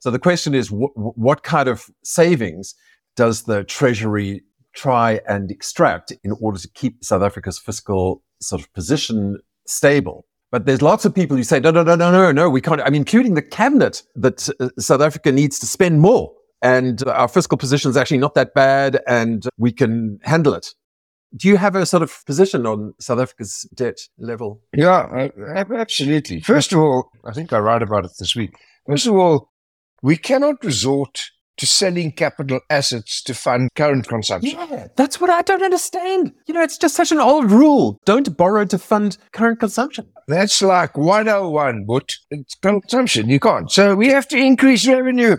So 0.00 0.10
the 0.10 0.18
question 0.18 0.54
is, 0.54 0.68
wh- 0.68 0.94
wh- 0.94 1.18
what 1.18 1.42
kind 1.42 1.68
of 1.68 1.90
savings 2.04 2.74
does 3.16 3.42
the 3.44 3.64
Treasury 3.64 4.42
try 4.74 5.20
and 5.28 5.50
extract 5.50 6.12
in 6.22 6.32
order 6.40 6.58
to 6.58 6.68
keep 6.68 7.04
South 7.04 7.22
Africa's 7.22 7.58
fiscal 7.58 8.22
sort 8.40 8.62
of 8.62 8.72
position 8.74 9.38
stable? 9.66 10.24
But 10.50 10.66
there's 10.66 10.82
lots 10.82 11.04
of 11.04 11.14
people 11.14 11.36
who 11.36 11.42
say, 11.42 11.60
no, 11.60 11.70
no, 11.70 11.82
no, 11.82 11.94
no, 11.94 12.10
no, 12.10 12.32
no, 12.32 12.48
we 12.48 12.60
can't. 12.60 12.80
I 12.80 12.90
mean, 12.90 13.02
including 13.02 13.34
the 13.34 13.42
cabinet, 13.42 14.02
that 14.14 14.48
uh, 14.60 14.68
South 14.78 15.00
Africa 15.02 15.32
needs 15.32 15.58
to 15.58 15.66
spend 15.66 16.00
more. 16.00 16.32
And 16.62 17.06
our 17.06 17.28
fiscal 17.28 17.58
position 17.58 17.90
is 17.90 17.96
actually 17.96 18.18
not 18.18 18.34
that 18.34 18.54
bad 18.54 19.00
and 19.06 19.46
we 19.58 19.72
can 19.72 20.18
handle 20.22 20.54
it. 20.54 20.74
Do 21.36 21.48
you 21.48 21.56
have 21.56 21.74
a 21.76 21.84
sort 21.84 22.02
of 22.02 22.24
position 22.24 22.66
on 22.66 22.94
South 23.00 23.18
Africa's 23.18 23.68
debt 23.74 23.98
level? 24.18 24.62
Yeah, 24.74 25.28
absolutely. 25.54 26.40
First 26.40 26.72
of 26.72 26.78
all, 26.78 27.10
I 27.24 27.32
think 27.32 27.52
I 27.52 27.58
write 27.58 27.82
about 27.82 28.04
it 28.04 28.12
this 28.18 28.34
week. 28.34 28.54
First 28.86 29.06
of 29.06 29.14
all, 29.14 29.50
we 30.02 30.16
cannot 30.16 30.64
resort 30.64 31.20
to 31.58 31.66
selling 31.66 32.12
capital 32.12 32.60
assets 32.70 33.20
to 33.24 33.34
fund 33.34 33.68
current 33.74 34.06
consumption. 34.06 34.56
Yeah, 34.56 34.86
that's 34.96 35.20
what 35.20 35.28
I 35.28 35.42
don't 35.42 35.62
understand. 35.62 36.32
You 36.46 36.54
know, 36.54 36.62
it's 36.62 36.78
just 36.78 36.94
such 36.94 37.10
an 37.10 37.18
old 37.18 37.50
rule. 37.50 37.98
Don't 38.04 38.36
borrow 38.36 38.64
to 38.66 38.78
fund 38.78 39.18
current 39.32 39.58
consumption. 39.58 40.06
That's 40.28 40.62
like 40.62 40.96
101, 40.96 41.84
but 41.84 42.12
it's 42.30 42.54
consumption. 42.54 43.28
You 43.28 43.40
can't. 43.40 43.70
So 43.70 43.96
we 43.96 44.08
have 44.08 44.28
to 44.28 44.38
increase 44.38 44.86
revenue. 44.86 45.36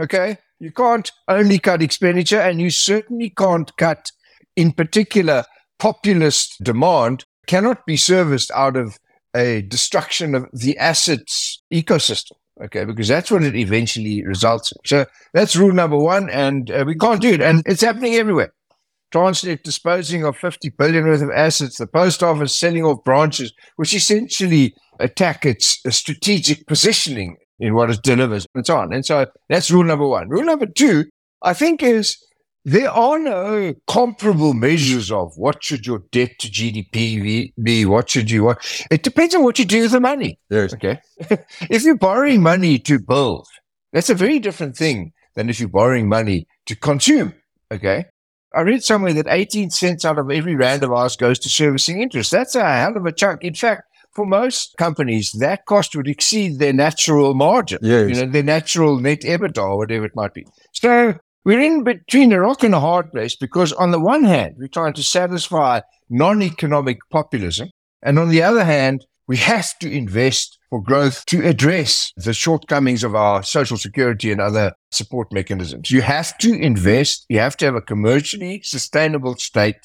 Okay. 0.00 0.38
You 0.58 0.72
can't 0.72 1.10
only 1.28 1.58
cut 1.58 1.82
expenditure, 1.82 2.40
and 2.40 2.60
you 2.60 2.70
certainly 2.70 3.30
can't 3.30 3.70
cut, 3.76 4.12
in 4.60 4.72
particular, 4.72 5.44
populist 5.78 6.62
demand 6.62 7.24
cannot 7.46 7.86
be 7.86 7.96
serviced 7.96 8.50
out 8.54 8.76
of 8.76 8.98
a 9.34 9.62
destruction 9.62 10.34
of 10.34 10.46
the 10.52 10.76
assets 10.76 11.62
ecosystem. 11.72 12.32
Okay, 12.62 12.84
because 12.84 13.08
that's 13.08 13.30
what 13.30 13.42
it 13.42 13.56
eventually 13.56 14.22
results 14.26 14.70
in. 14.70 14.78
So 14.84 15.06
that's 15.32 15.56
rule 15.56 15.72
number 15.72 15.96
one, 15.96 16.28
and 16.28 16.70
uh, 16.70 16.84
we 16.86 16.94
can't 16.94 17.22
do 17.22 17.32
it. 17.32 17.40
And 17.40 17.62
it's 17.64 17.80
happening 17.80 18.16
everywhere. 18.16 18.52
Transnet 19.14 19.62
disposing 19.62 20.24
of 20.24 20.36
50 20.36 20.68
billion 20.78 21.06
worth 21.06 21.22
of 21.22 21.30
assets, 21.30 21.78
the 21.78 21.86
post 21.86 22.22
office 22.22 22.58
selling 22.58 22.84
off 22.84 23.02
branches, 23.02 23.54
which 23.76 23.94
essentially 23.94 24.74
attack 24.98 25.46
its 25.46 25.80
strategic 25.88 26.66
positioning 26.66 27.38
in 27.58 27.74
what 27.74 27.88
it 27.88 28.02
delivers 28.02 28.46
and 28.54 28.66
so 28.66 28.76
on. 28.76 28.92
And 28.92 29.06
so 29.06 29.26
that's 29.48 29.70
rule 29.70 29.84
number 29.84 30.06
one. 30.06 30.28
Rule 30.28 30.44
number 30.44 30.66
two, 30.66 31.06
I 31.42 31.54
think, 31.54 31.82
is 31.82 32.18
there 32.64 32.90
are 32.90 33.18
no 33.18 33.74
comparable 33.86 34.52
measures 34.54 35.10
of 35.10 35.32
what 35.36 35.62
should 35.64 35.86
your 35.86 36.02
debt 36.12 36.38
to 36.40 36.48
GDP 36.48 37.52
be, 37.62 37.86
what 37.86 38.10
should 38.10 38.30
you 38.30 38.44
what 38.44 38.58
it 38.90 39.02
depends 39.02 39.34
on 39.34 39.42
what 39.42 39.58
you 39.58 39.64
do 39.64 39.82
with 39.82 39.92
the 39.92 40.00
money. 40.00 40.38
There's 40.48 40.74
Okay. 40.74 41.00
if 41.70 41.82
you're 41.84 41.96
borrowing 41.96 42.42
money 42.42 42.78
to 42.80 42.98
build, 42.98 43.46
that's 43.92 44.10
a 44.10 44.14
very 44.14 44.38
different 44.38 44.76
thing 44.76 45.12
than 45.34 45.48
if 45.48 45.58
you're 45.60 45.68
borrowing 45.68 46.08
money 46.08 46.46
to 46.66 46.76
consume. 46.76 47.34
Okay. 47.72 48.04
I 48.54 48.62
read 48.62 48.82
somewhere 48.82 49.12
that 49.12 49.26
18 49.28 49.70
cents 49.70 50.04
out 50.04 50.18
of 50.18 50.30
every 50.30 50.56
rand 50.56 50.82
of 50.82 50.90
ours 50.92 51.16
goes 51.16 51.38
to 51.40 51.48
servicing 51.48 52.02
interest. 52.02 52.32
That's 52.32 52.56
a 52.56 52.64
hell 52.64 52.96
of 52.96 53.06
a 53.06 53.12
chunk. 53.12 53.44
In 53.44 53.54
fact, 53.54 53.82
for 54.12 54.26
most 54.26 54.74
companies, 54.76 55.30
that 55.38 55.66
cost 55.66 55.94
would 55.94 56.08
exceed 56.08 56.58
their 56.58 56.72
natural 56.72 57.32
margin, 57.34 57.78
Yes. 57.80 58.08
you 58.10 58.16
know, 58.16 58.30
their 58.30 58.42
natural 58.42 58.98
net 58.98 59.20
EBITDA 59.20 59.62
or 59.62 59.76
whatever 59.78 60.04
it 60.04 60.16
might 60.16 60.34
be. 60.34 60.44
So 60.72 61.14
we're 61.44 61.60
in 61.60 61.84
between 61.84 62.32
a 62.32 62.40
rock 62.40 62.62
and 62.62 62.74
a 62.74 62.80
hard 62.80 63.10
place 63.12 63.36
because 63.36 63.72
on 63.72 63.90
the 63.90 64.00
one 64.00 64.24
hand, 64.24 64.56
we're 64.58 64.68
trying 64.68 64.92
to 64.94 65.02
satisfy 65.02 65.80
non-economic 66.08 66.98
populism. 67.10 67.70
And 68.02 68.18
on 68.18 68.28
the 68.28 68.42
other 68.42 68.64
hand, 68.64 69.06
we 69.26 69.36
have 69.36 69.78
to 69.78 69.90
invest 69.90 70.58
for 70.70 70.82
growth 70.82 71.24
to 71.26 71.46
address 71.46 72.12
the 72.16 72.34
shortcomings 72.34 73.04
of 73.04 73.14
our 73.14 73.42
social 73.42 73.76
security 73.76 74.32
and 74.32 74.40
other 74.40 74.72
support 74.90 75.32
mechanisms. 75.32 75.90
You 75.90 76.02
have 76.02 76.36
to 76.38 76.52
invest. 76.52 77.26
You 77.28 77.38
have 77.38 77.56
to 77.58 77.64
have 77.66 77.74
a 77.74 77.80
commercially 77.80 78.60
sustainable 78.62 79.36
state 79.36 79.76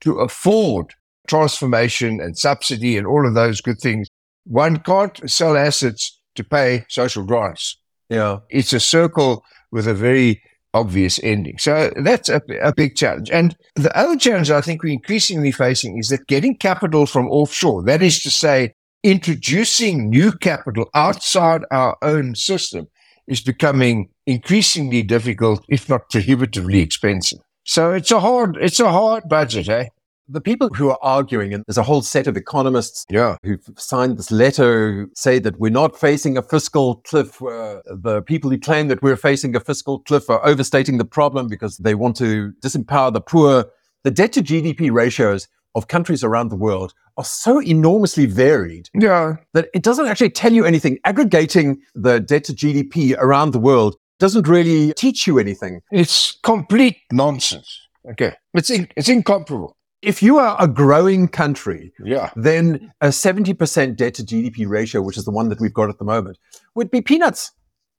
to 0.00 0.20
afford 0.20 0.94
transformation 1.28 2.20
and 2.20 2.36
subsidy 2.36 2.96
and 2.96 3.06
all 3.06 3.26
of 3.26 3.34
those 3.34 3.60
good 3.60 3.78
things. 3.78 4.08
One 4.44 4.78
can't 4.78 5.28
sell 5.30 5.56
assets 5.56 6.20
to 6.34 6.44
pay 6.44 6.84
social 6.88 7.24
grants. 7.24 7.78
Yeah. 8.08 8.38
It's 8.50 8.72
a 8.72 8.80
circle 8.80 9.44
with 9.70 9.86
a 9.86 9.94
very 9.94 10.42
obvious 10.74 11.18
ending. 11.22 11.56
So 11.58 11.92
that's 11.96 12.28
a, 12.28 12.42
a 12.60 12.74
big 12.74 12.96
challenge. 12.96 13.30
And 13.30 13.56
the 13.76 13.96
other 13.96 14.16
challenge 14.16 14.50
I 14.50 14.60
think 14.60 14.82
we're 14.82 14.92
increasingly 14.92 15.52
facing 15.52 15.98
is 15.98 16.08
that 16.08 16.26
getting 16.26 16.56
capital 16.56 17.06
from 17.06 17.28
offshore, 17.28 17.84
that 17.84 18.02
is 18.02 18.22
to 18.24 18.30
say, 18.30 18.74
introducing 19.02 20.10
new 20.10 20.32
capital 20.32 20.90
outside 20.94 21.62
our 21.70 21.96
own 22.02 22.34
system 22.34 22.88
is 23.26 23.40
becoming 23.40 24.08
increasingly 24.26 25.02
difficult, 25.02 25.64
if 25.68 25.88
not 25.88 26.10
prohibitively 26.10 26.80
expensive. 26.80 27.38
So 27.64 27.92
it's 27.92 28.10
a 28.10 28.20
hard, 28.20 28.58
it's 28.60 28.80
a 28.80 28.90
hard 28.90 29.24
budget, 29.28 29.68
eh? 29.68 29.86
The 30.26 30.40
people 30.40 30.70
who 30.74 30.88
are 30.88 30.98
arguing, 31.02 31.52
and 31.52 31.64
there's 31.66 31.76
a 31.76 31.82
whole 31.82 32.00
set 32.00 32.26
of 32.26 32.36
economists 32.36 33.04
Yeah. 33.10 33.36
who've 33.42 33.60
signed 33.76 34.16
this 34.16 34.30
letter 34.30 35.06
say 35.14 35.38
that 35.38 35.58
we're 35.60 35.70
not 35.70 35.98
facing 35.98 36.38
a 36.38 36.42
fiscal 36.42 36.96
cliff. 37.06 37.42
Uh, 37.42 37.80
the 37.86 38.22
people 38.22 38.50
who 38.50 38.58
claim 38.58 38.88
that 38.88 39.02
we're 39.02 39.16
facing 39.16 39.54
a 39.54 39.60
fiscal 39.60 39.98
cliff 40.00 40.30
are 40.30 40.44
overstating 40.46 40.96
the 40.96 41.04
problem 41.04 41.46
because 41.48 41.76
they 41.76 41.94
want 41.94 42.16
to 42.16 42.52
disempower 42.62 43.12
the 43.12 43.20
poor. 43.20 43.66
The 44.04 44.10
debt 44.10 44.32
to 44.32 44.42
GDP 44.42 44.90
ratios 44.90 45.46
of 45.74 45.88
countries 45.88 46.24
around 46.24 46.48
the 46.48 46.56
world 46.56 46.94
are 47.18 47.24
so 47.24 47.60
enormously 47.60 48.24
varied 48.24 48.88
Yeah. 48.94 49.36
that 49.52 49.68
it 49.74 49.82
doesn't 49.82 50.06
actually 50.06 50.30
tell 50.30 50.52
you 50.54 50.64
anything. 50.64 50.98
Aggregating 51.04 51.78
the 51.94 52.18
debt 52.20 52.44
to 52.44 52.54
GDP 52.54 53.14
around 53.18 53.50
the 53.52 53.58
world 53.58 53.96
doesn't 54.20 54.48
really 54.48 54.94
teach 54.94 55.26
you 55.26 55.38
anything. 55.38 55.80
It's 55.92 56.38
complete 56.42 56.96
nonsense. 57.12 57.78
Okay. 58.10 58.34
It's, 58.54 58.70
in, 58.70 58.88
it's 58.96 59.08
incomparable. 59.08 59.76
If 60.04 60.22
you 60.22 60.38
are 60.38 60.56
a 60.60 60.68
growing 60.68 61.28
country, 61.28 61.92
Yeah. 62.04 62.30
then 62.36 62.92
a 63.00 63.08
70% 63.08 63.96
debt 63.96 64.14
to 64.14 64.24
GDP 64.24 64.66
ratio, 64.66 65.02
which 65.02 65.16
is 65.16 65.24
the 65.24 65.30
one 65.30 65.48
that 65.48 65.60
we've 65.60 65.72
got 65.74 65.88
at 65.88 65.98
the 65.98 66.04
moment, 66.04 66.38
would 66.74 66.90
be 66.90 67.00
peanuts. 67.00 67.50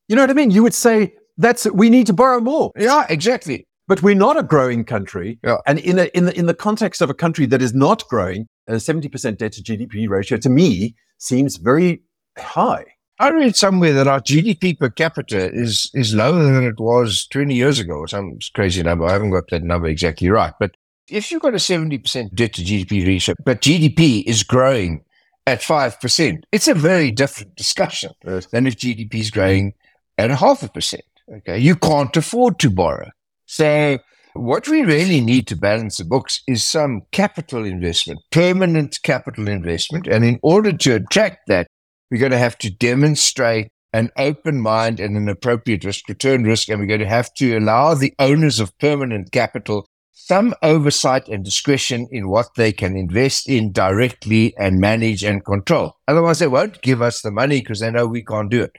You 0.07 0.15
know 0.15 0.21
what 0.23 0.29
I 0.29 0.33
mean? 0.33 0.51
You 0.51 0.63
would 0.63 0.73
say 0.73 1.13
that's 1.37 1.65
we 1.71 1.89
need 1.89 2.07
to 2.07 2.13
borrow 2.13 2.39
more. 2.39 2.71
Yeah, 2.77 3.05
exactly. 3.09 3.65
But 3.87 4.01
we're 4.01 4.15
not 4.15 4.37
a 4.37 4.43
growing 4.43 4.83
country. 4.83 5.39
Yeah. 5.43 5.57
And 5.67 5.79
in 5.79 5.99
a, 5.99 6.05
in 6.17 6.25
the 6.25 6.37
in 6.37 6.45
the 6.47 6.53
context 6.53 7.01
of 7.01 7.09
a 7.09 7.13
country 7.13 7.45
that 7.47 7.61
is 7.61 7.73
not 7.73 8.03
growing, 8.07 8.47
a 8.67 8.73
70% 8.73 9.37
debt 9.37 9.51
to 9.53 9.63
GDP 9.63 10.07
ratio 10.09 10.37
to 10.39 10.49
me 10.49 10.95
seems 11.17 11.57
very 11.57 12.01
high. 12.37 12.85
I 13.19 13.29
read 13.29 13.55
somewhere 13.55 13.93
that 13.93 14.07
our 14.07 14.19
GDP 14.19 14.77
per 14.77 14.89
capita 14.89 15.51
is 15.53 15.89
is 15.93 16.13
lower 16.15 16.43
than 16.43 16.63
it 16.63 16.79
was 16.79 17.27
20 17.27 17.53
years 17.55 17.79
ago 17.79 18.05
some 18.05 18.37
crazy 18.53 18.83
number. 18.83 19.05
I 19.05 19.13
haven't 19.13 19.31
got 19.31 19.49
that 19.51 19.63
number 19.63 19.87
exactly 19.87 20.29
right. 20.29 20.53
But 20.59 20.71
if 21.09 21.31
you've 21.31 21.41
got 21.41 21.53
a 21.53 21.57
70% 21.57 22.33
debt 22.33 22.53
to 22.53 22.61
GDP 22.61 23.05
ratio, 23.05 23.35
but 23.43 23.61
GDP 23.61 24.23
is 24.25 24.43
growing 24.43 25.03
at 25.47 25.61
5%, 25.61 26.43
it's 26.51 26.67
a 26.67 26.73
very 26.73 27.11
different 27.11 27.55
discussion 27.55 28.11
than 28.23 28.67
if 28.67 28.75
GDP 28.75 29.15
is 29.15 29.31
growing 29.31 29.73
at 30.17 30.31
a 30.31 30.35
half 30.35 30.63
a 30.63 30.69
percent. 30.69 31.03
Okay. 31.31 31.57
You 31.57 31.75
can't 31.75 32.15
afford 32.15 32.59
to 32.59 32.69
borrow. 32.69 33.09
So 33.45 33.99
what 34.33 34.67
we 34.67 34.81
really 34.81 35.21
need 35.21 35.47
to 35.47 35.55
balance 35.55 35.97
the 35.97 36.05
books 36.05 36.41
is 36.47 36.67
some 36.67 37.01
capital 37.11 37.65
investment, 37.65 38.19
permanent 38.31 38.99
capital 39.03 39.47
investment. 39.47 40.07
And 40.07 40.23
in 40.25 40.39
order 40.41 40.73
to 40.73 40.95
attract 40.95 41.47
that, 41.47 41.67
we're 42.09 42.19
going 42.19 42.31
to 42.31 42.37
have 42.37 42.57
to 42.59 42.69
demonstrate 42.69 43.69
an 43.93 44.11
open 44.17 44.59
mind 44.59 44.99
and 44.99 45.15
an 45.15 45.29
appropriate 45.29 45.85
risk 45.85 46.07
return 46.09 46.43
risk. 46.43 46.69
And 46.69 46.79
we're 46.79 46.85
going 46.85 46.99
to 46.99 47.07
have 47.07 47.33
to 47.35 47.57
allow 47.57 47.93
the 47.93 48.13
owners 48.19 48.59
of 48.59 48.77
permanent 48.77 49.31
capital 49.31 49.87
some 50.17 50.55
oversight 50.63 51.27
and 51.27 51.43
discretion 51.43 52.07
in 52.09 52.29
what 52.29 52.47
they 52.55 52.71
can 52.71 52.95
invest 52.95 53.49
in 53.49 53.71
directly 53.71 54.55
and 54.57 54.79
manage 54.79 55.23
and 55.23 55.45
control. 55.45 55.97
Otherwise, 56.07 56.39
they 56.39 56.47
won't 56.47 56.81
give 56.81 57.01
us 57.01 57.21
the 57.21 57.31
money 57.31 57.59
because 57.59 57.81
they 57.81 57.91
know 57.91 58.07
we 58.07 58.23
can't 58.23 58.49
do 58.49 58.63
it. 58.63 58.71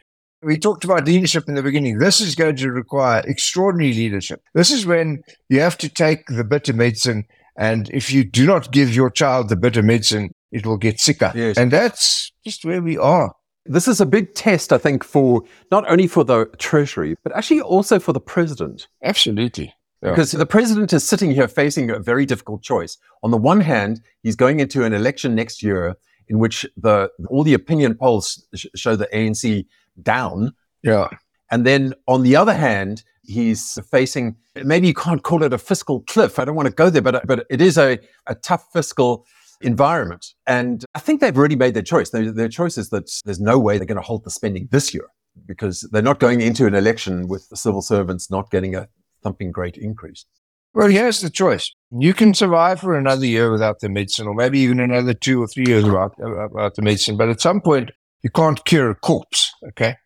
We 0.42 0.58
talked 0.58 0.82
about 0.82 1.04
leadership 1.04 1.44
in 1.46 1.54
the 1.54 1.62
beginning. 1.62 1.98
This 1.98 2.20
is 2.20 2.34
going 2.34 2.56
to 2.56 2.70
require 2.70 3.22
extraordinary 3.26 3.92
leadership. 3.92 4.42
This 4.54 4.70
is 4.70 4.86
when 4.86 5.22
you 5.48 5.60
have 5.60 5.78
to 5.78 5.88
take 5.88 6.26
the 6.26 6.42
bitter 6.42 6.72
medicine. 6.72 7.26
And 7.58 7.90
if 7.90 8.10
you 8.10 8.24
do 8.24 8.46
not 8.46 8.72
give 8.72 8.94
your 8.94 9.10
child 9.10 9.48
the 9.48 9.56
bitter 9.56 9.82
medicine, 9.82 10.30
it 10.52 10.66
will 10.66 10.78
get 10.78 11.00
sicker. 11.00 11.32
Yes. 11.34 11.58
And 11.58 11.70
that's 11.70 12.32
just 12.44 12.64
where 12.64 12.82
we 12.82 12.96
are. 12.96 13.34
This 13.66 13.88
is 13.88 14.00
a 14.00 14.06
big 14.06 14.34
test, 14.34 14.72
I 14.72 14.78
think, 14.78 15.04
for 15.04 15.42
not 15.70 15.88
only 15.90 16.06
for 16.06 16.24
the 16.24 16.46
Treasury, 16.58 17.16
but 17.22 17.36
actually 17.36 17.60
also 17.60 17.98
for 17.98 18.12
the 18.12 18.20
president. 18.20 18.88
Absolutely. 19.02 19.74
Yeah. 20.06 20.12
Because 20.12 20.30
the 20.32 20.46
president 20.46 20.92
is 20.92 21.02
sitting 21.06 21.32
here 21.32 21.48
facing 21.48 21.90
a 21.90 21.98
very 21.98 22.24
difficult 22.26 22.62
choice. 22.62 22.96
On 23.24 23.30
the 23.32 23.36
one 23.36 23.60
hand, 23.60 24.00
he's 24.22 24.36
going 24.36 24.60
into 24.60 24.84
an 24.84 24.92
election 24.92 25.34
next 25.34 25.62
year 25.62 25.96
in 26.28 26.38
which 26.38 26.64
the 26.76 27.10
all 27.28 27.42
the 27.42 27.54
opinion 27.54 27.94
polls 27.96 28.46
sh- 28.54 28.66
show 28.76 28.94
the 28.96 29.08
ANC 29.12 29.66
down, 30.02 30.52
Yeah. 30.82 31.08
and 31.50 31.64
then 31.66 31.92
on 32.06 32.22
the 32.22 32.36
other 32.36 32.54
hand, 32.54 33.02
he's 33.22 33.78
facing 33.90 34.36
maybe 34.64 34.86
you 34.86 34.94
can't 34.94 35.22
call 35.22 35.42
it 35.42 35.52
a 35.52 35.58
fiscal 35.58 36.00
cliff. 36.02 36.38
I 36.38 36.44
don't 36.44 36.54
want 36.56 36.68
to 36.68 36.74
go 36.74 36.88
there, 36.90 37.02
but 37.02 37.26
but 37.26 37.44
it 37.50 37.60
is 37.60 37.76
a, 37.76 37.98
a 38.28 38.34
tough 38.36 38.66
fiscal 38.72 39.26
environment. 39.60 40.34
And 40.46 40.84
I 40.94 41.00
think 41.00 41.20
they've 41.20 41.36
already 41.36 41.56
made 41.56 41.74
their 41.74 41.82
choice. 41.82 42.10
Their, 42.10 42.30
their 42.30 42.48
choice 42.48 42.78
is 42.78 42.90
that 42.90 43.10
there's 43.24 43.40
no 43.40 43.58
way 43.58 43.78
they're 43.78 43.86
going 43.86 43.96
to 43.96 44.02
halt 44.02 44.24
the 44.24 44.30
spending 44.30 44.68
this 44.70 44.92
year 44.94 45.08
because 45.46 45.88
they're 45.92 46.02
not 46.02 46.20
going 46.20 46.40
into 46.40 46.66
an 46.66 46.74
election 46.74 47.28
with 47.28 47.48
the 47.48 47.56
civil 47.56 47.82
servants 47.82 48.30
not 48.30 48.50
getting 48.50 48.74
a 48.74 48.88
thumping 49.26 49.50
great 49.50 49.76
increase. 49.76 50.24
Well, 50.72 50.88
here's 50.88 51.20
the 51.20 51.30
choice. 51.30 51.74
You 51.90 52.14
can 52.14 52.32
survive 52.32 52.80
for 52.80 52.96
another 52.96 53.26
year 53.26 53.50
without 53.50 53.80
the 53.80 53.88
medicine, 53.88 54.28
or 54.28 54.34
maybe 54.34 54.60
even 54.60 54.78
another 54.78 55.14
two 55.14 55.42
or 55.42 55.48
three 55.48 55.66
years 55.66 55.84
without, 55.84 56.14
uh, 56.22 56.48
without 56.52 56.76
the 56.76 56.82
medicine. 56.82 57.16
But 57.16 57.28
at 57.28 57.40
some 57.40 57.60
point, 57.60 57.90
you 58.22 58.30
can't 58.30 58.64
cure 58.64 58.90
a 58.90 58.94
corpse. 58.94 59.52
Okay. 59.68 59.96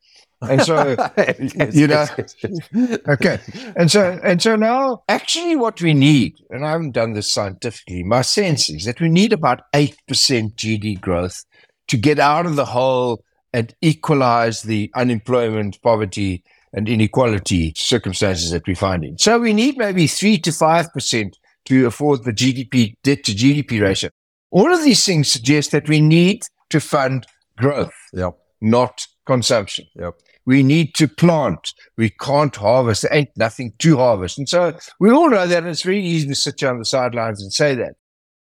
And 0.43 0.63
so, 0.63 0.97
Yes, 1.19 1.75
you 1.75 1.87
know, 1.87 2.07
yes, 2.17 2.35
yes. 2.43 2.99
okay. 3.09 3.39
And 3.77 3.91
so, 3.91 4.19
and 4.25 4.41
so 4.41 4.57
now, 4.57 5.03
actually, 5.09 5.57
what 5.57 5.83
we 5.83 5.93
need, 5.93 6.37
and 6.49 6.65
I 6.65 6.71
haven't 6.71 6.93
done 6.93 7.13
this 7.13 7.31
scientifically, 7.31 8.03
my 8.05 8.23
sense 8.23 8.71
is 8.71 8.85
that 8.85 9.01
we 9.01 9.11
need 9.11 9.35
about 9.35 9.63
8% 9.75 9.97
GD 10.09 11.01
growth 11.01 11.45
to 11.89 11.97
get 11.99 12.19
out 12.19 12.47
of 12.47 12.57
the 12.57 12.65
hole 12.65 13.23
and 13.53 13.75
equalize 13.83 14.63
the 14.63 14.91
unemployment, 14.95 15.83
poverty, 15.83 16.45
and 16.73 16.89
inequality 16.89 17.73
circumstances 17.77 18.51
that 18.51 18.67
we 18.67 18.75
find 18.75 19.05
in. 19.05 19.19
So 19.19 19.39
we 19.39 19.53
need 19.53 19.77
maybe 19.77 20.07
3 20.07 20.39
to 20.39 20.51
5% 20.51 21.33
to 21.67 21.87
afford 21.87 22.25
the 22.25 22.33
GDP, 22.33 22.95
debt 23.03 23.25
to 23.25 23.33
GDP 23.33 23.81
ratio. 23.81 24.11
All 24.51 24.73
of 24.73 24.83
these 24.83 25.05
things 25.05 25.31
suggest 25.31 25.71
that 25.73 25.89
we 25.89 26.01
need 26.01 26.43
to 26.71 26.81
fund 26.81 27.27
growth, 27.57 27.93
Yep. 28.13 28.37
not 28.61 29.07
consumption. 29.27 29.87
Yep. 29.97 30.15
We 30.47 30.63
need 30.63 30.95
to 30.97 31.07
plant. 31.07 31.75
We 31.97 32.11
can't 32.11 32.57
harvest. 32.57 33.03
There 33.03 33.15
ain't 33.15 33.37
nothing 33.37 33.73
to 33.81 33.97
harvest. 33.99 34.39
And 34.39 34.49
so 34.49 34.77
we 34.99 35.11
all 35.11 35.29
know 35.31 35.47
that. 35.47 35.59
And 35.59 35.69
it's 35.69 35.83
very 35.83 36.03
easy 36.03 36.27
to 36.29 36.35
sit 36.35 36.63
on 36.65 36.79
the 36.79 36.85
sidelines 36.85 37.43
and 37.43 37.53
say 37.53 37.75
that. 37.75 37.95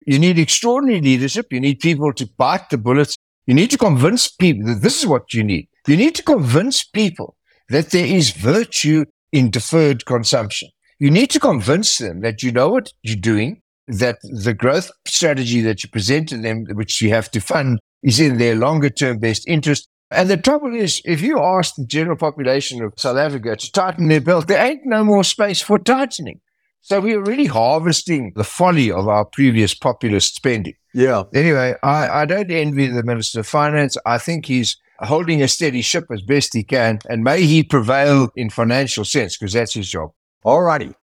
You 0.06 0.18
need 0.18 0.38
extraordinary 0.38 1.00
leadership. 1.02 1.52
You 1.52 1.60
need 1.60 1.80
people 1.80 2.12
to 2.14 2.26
bite 2.38 2.70
the 2.70 2.78
bullets. 2.78 3.16
You 3.46 3.54
need 3.54 3.70
to 3.72 3.78
convince 3.78 4.28
people 4.30 4.66
that 4.68 4.80
this 4.80 4.98
is 5.00 5.06
what 5.06 5.34
you 5.34 5.42
need. 5.42 5.68
You 5.86 5.96
need 5.96 6.14
to 6.14 6.22
convince 6.22 6.84
people 6.84 7.36
that 7.68 7.90
there 7.90 8.06
is 8.06 8.30
virtue 8.30 9.04
in 9.32 9.50
deferred 9.50 10.06
consumption. 10.06 10.68
You 10.98 11.10
need 11.10 11.30
to 11.30 11.40
convince 11.40 11.98
them 11.98 12.20
that 12.22 12.42
you 12.42 12.50
know 12.50 12.70
what 12.70 12.92
you're 13.02 13.16
doing, 13.16 13.62
that 13.86 14.18
the 14.22 14.54
growth 14.54 14.90
strategy 15.06 15.60
that 15.62 15.82
you 15.82 15.88
present 15.88 16.28
to 16.30 16.38
them, 16.38 16.64
which 16.72 17.00
you 17.00 17.10
have 17.10 17.30
to 17.32 17.40
fund, 17.40 17.78
is 18.02 18.20
in 18.20 18.38
their 18.38 18.54
longer 18.54 18.90
term 18.90 19.18
best 19.18 19.46
interest. 19.46 19.88
And 20.10 20.30
the 20.30 20.38
trouble 20.38 20.74
is, 20.74 21.02
if 21.04 21.20
you 21.20 21.38
ask 21.38 21.74
the 21.74 21.84
general 21.84 22.16
population 22.16 22.82
of 22.82 22.94
South 22.96 23.18
Africa 23.18 23.56
to 23.56 23.72
tighten 23.72 24.08
their 24.08 24.22
belt, 24.22 24.48
there 24.48 24.64
ain't 24.64 24.86
no 24.86 25.04
more 25.04 25.22
space 25.22 25.60
for 25.60 25.78
tightening. 25.78 26.40
So 26.80 27.00
we're 27.00 27.22
really 27.22 27.46
harvesting 27.46 28.32
the 28.34 28.44
folly 28.44 28.90
of 28.90 29.08
our 29.08 29.26
previous 29.26 29.74
populist 29.74 30.36
spending. 30.36 30.74
Yeah. 30.94 31.24
Anyway, 31.34 31.74
I, 31.82 32.22
I 32.22 32.24
don't 32.24 32.50
envy 32.50 32.86
the 32.86 33.02
Minister 33.02 33.40
of 33.40 33.46
Finance. 33.46 33.98
I 34.06 34.16
think 34.16 34.46
he's 34.46 34.76
holding 35.00 35.42
a 35.42 35.48
steady 35.48 35.82
ship 35.82 36.04
as 36.12 36.22
best 36.22 36.54
he 36.54 36.64
can, 36.64 36.98
and 37.08 37.22
may 37.22 37.42
he 37.42 37.62
prevail 37.62 38.30
in 38.36 38.50
financial 38.50 39.04
sense, 39.04 39.36
because 39.36 39.52
that's 39.52 39.74
his 39.74 39.88
job. 39.88 40.10
All 40.44 40.62
righty. 40.62 40.94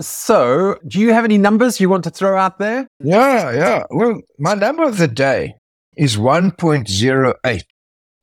So, 0.00 0.78
do 0.88 0.98
you 0.98 1.12
have 1.12 1.24
any 1.24 1.38
numbers 1.38 1.80
you 1.80 1.88
want 1.88 2.04
to 2.04 2.10
throw 2.10 2.36
out 2.36 2.58
there? 2.58 2.88
Yeah, 3.00 3.52
yeah. 3.52 3.84
Well, 3.90 4.20
my 4.38 4.54
number 4.54 4.82
of 4.82 4.98
the 4.98 5.06
day 5.06 5.54
is 5.96 6.16
1.08. 6.16 7.62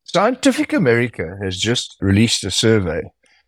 Scientific 0.03 0.73
America 0.73 1.37
has 1.41 1.57
just 1.57 1.95
released 2.01 2.43
a 2.43 2.51
survey 2.51 3.01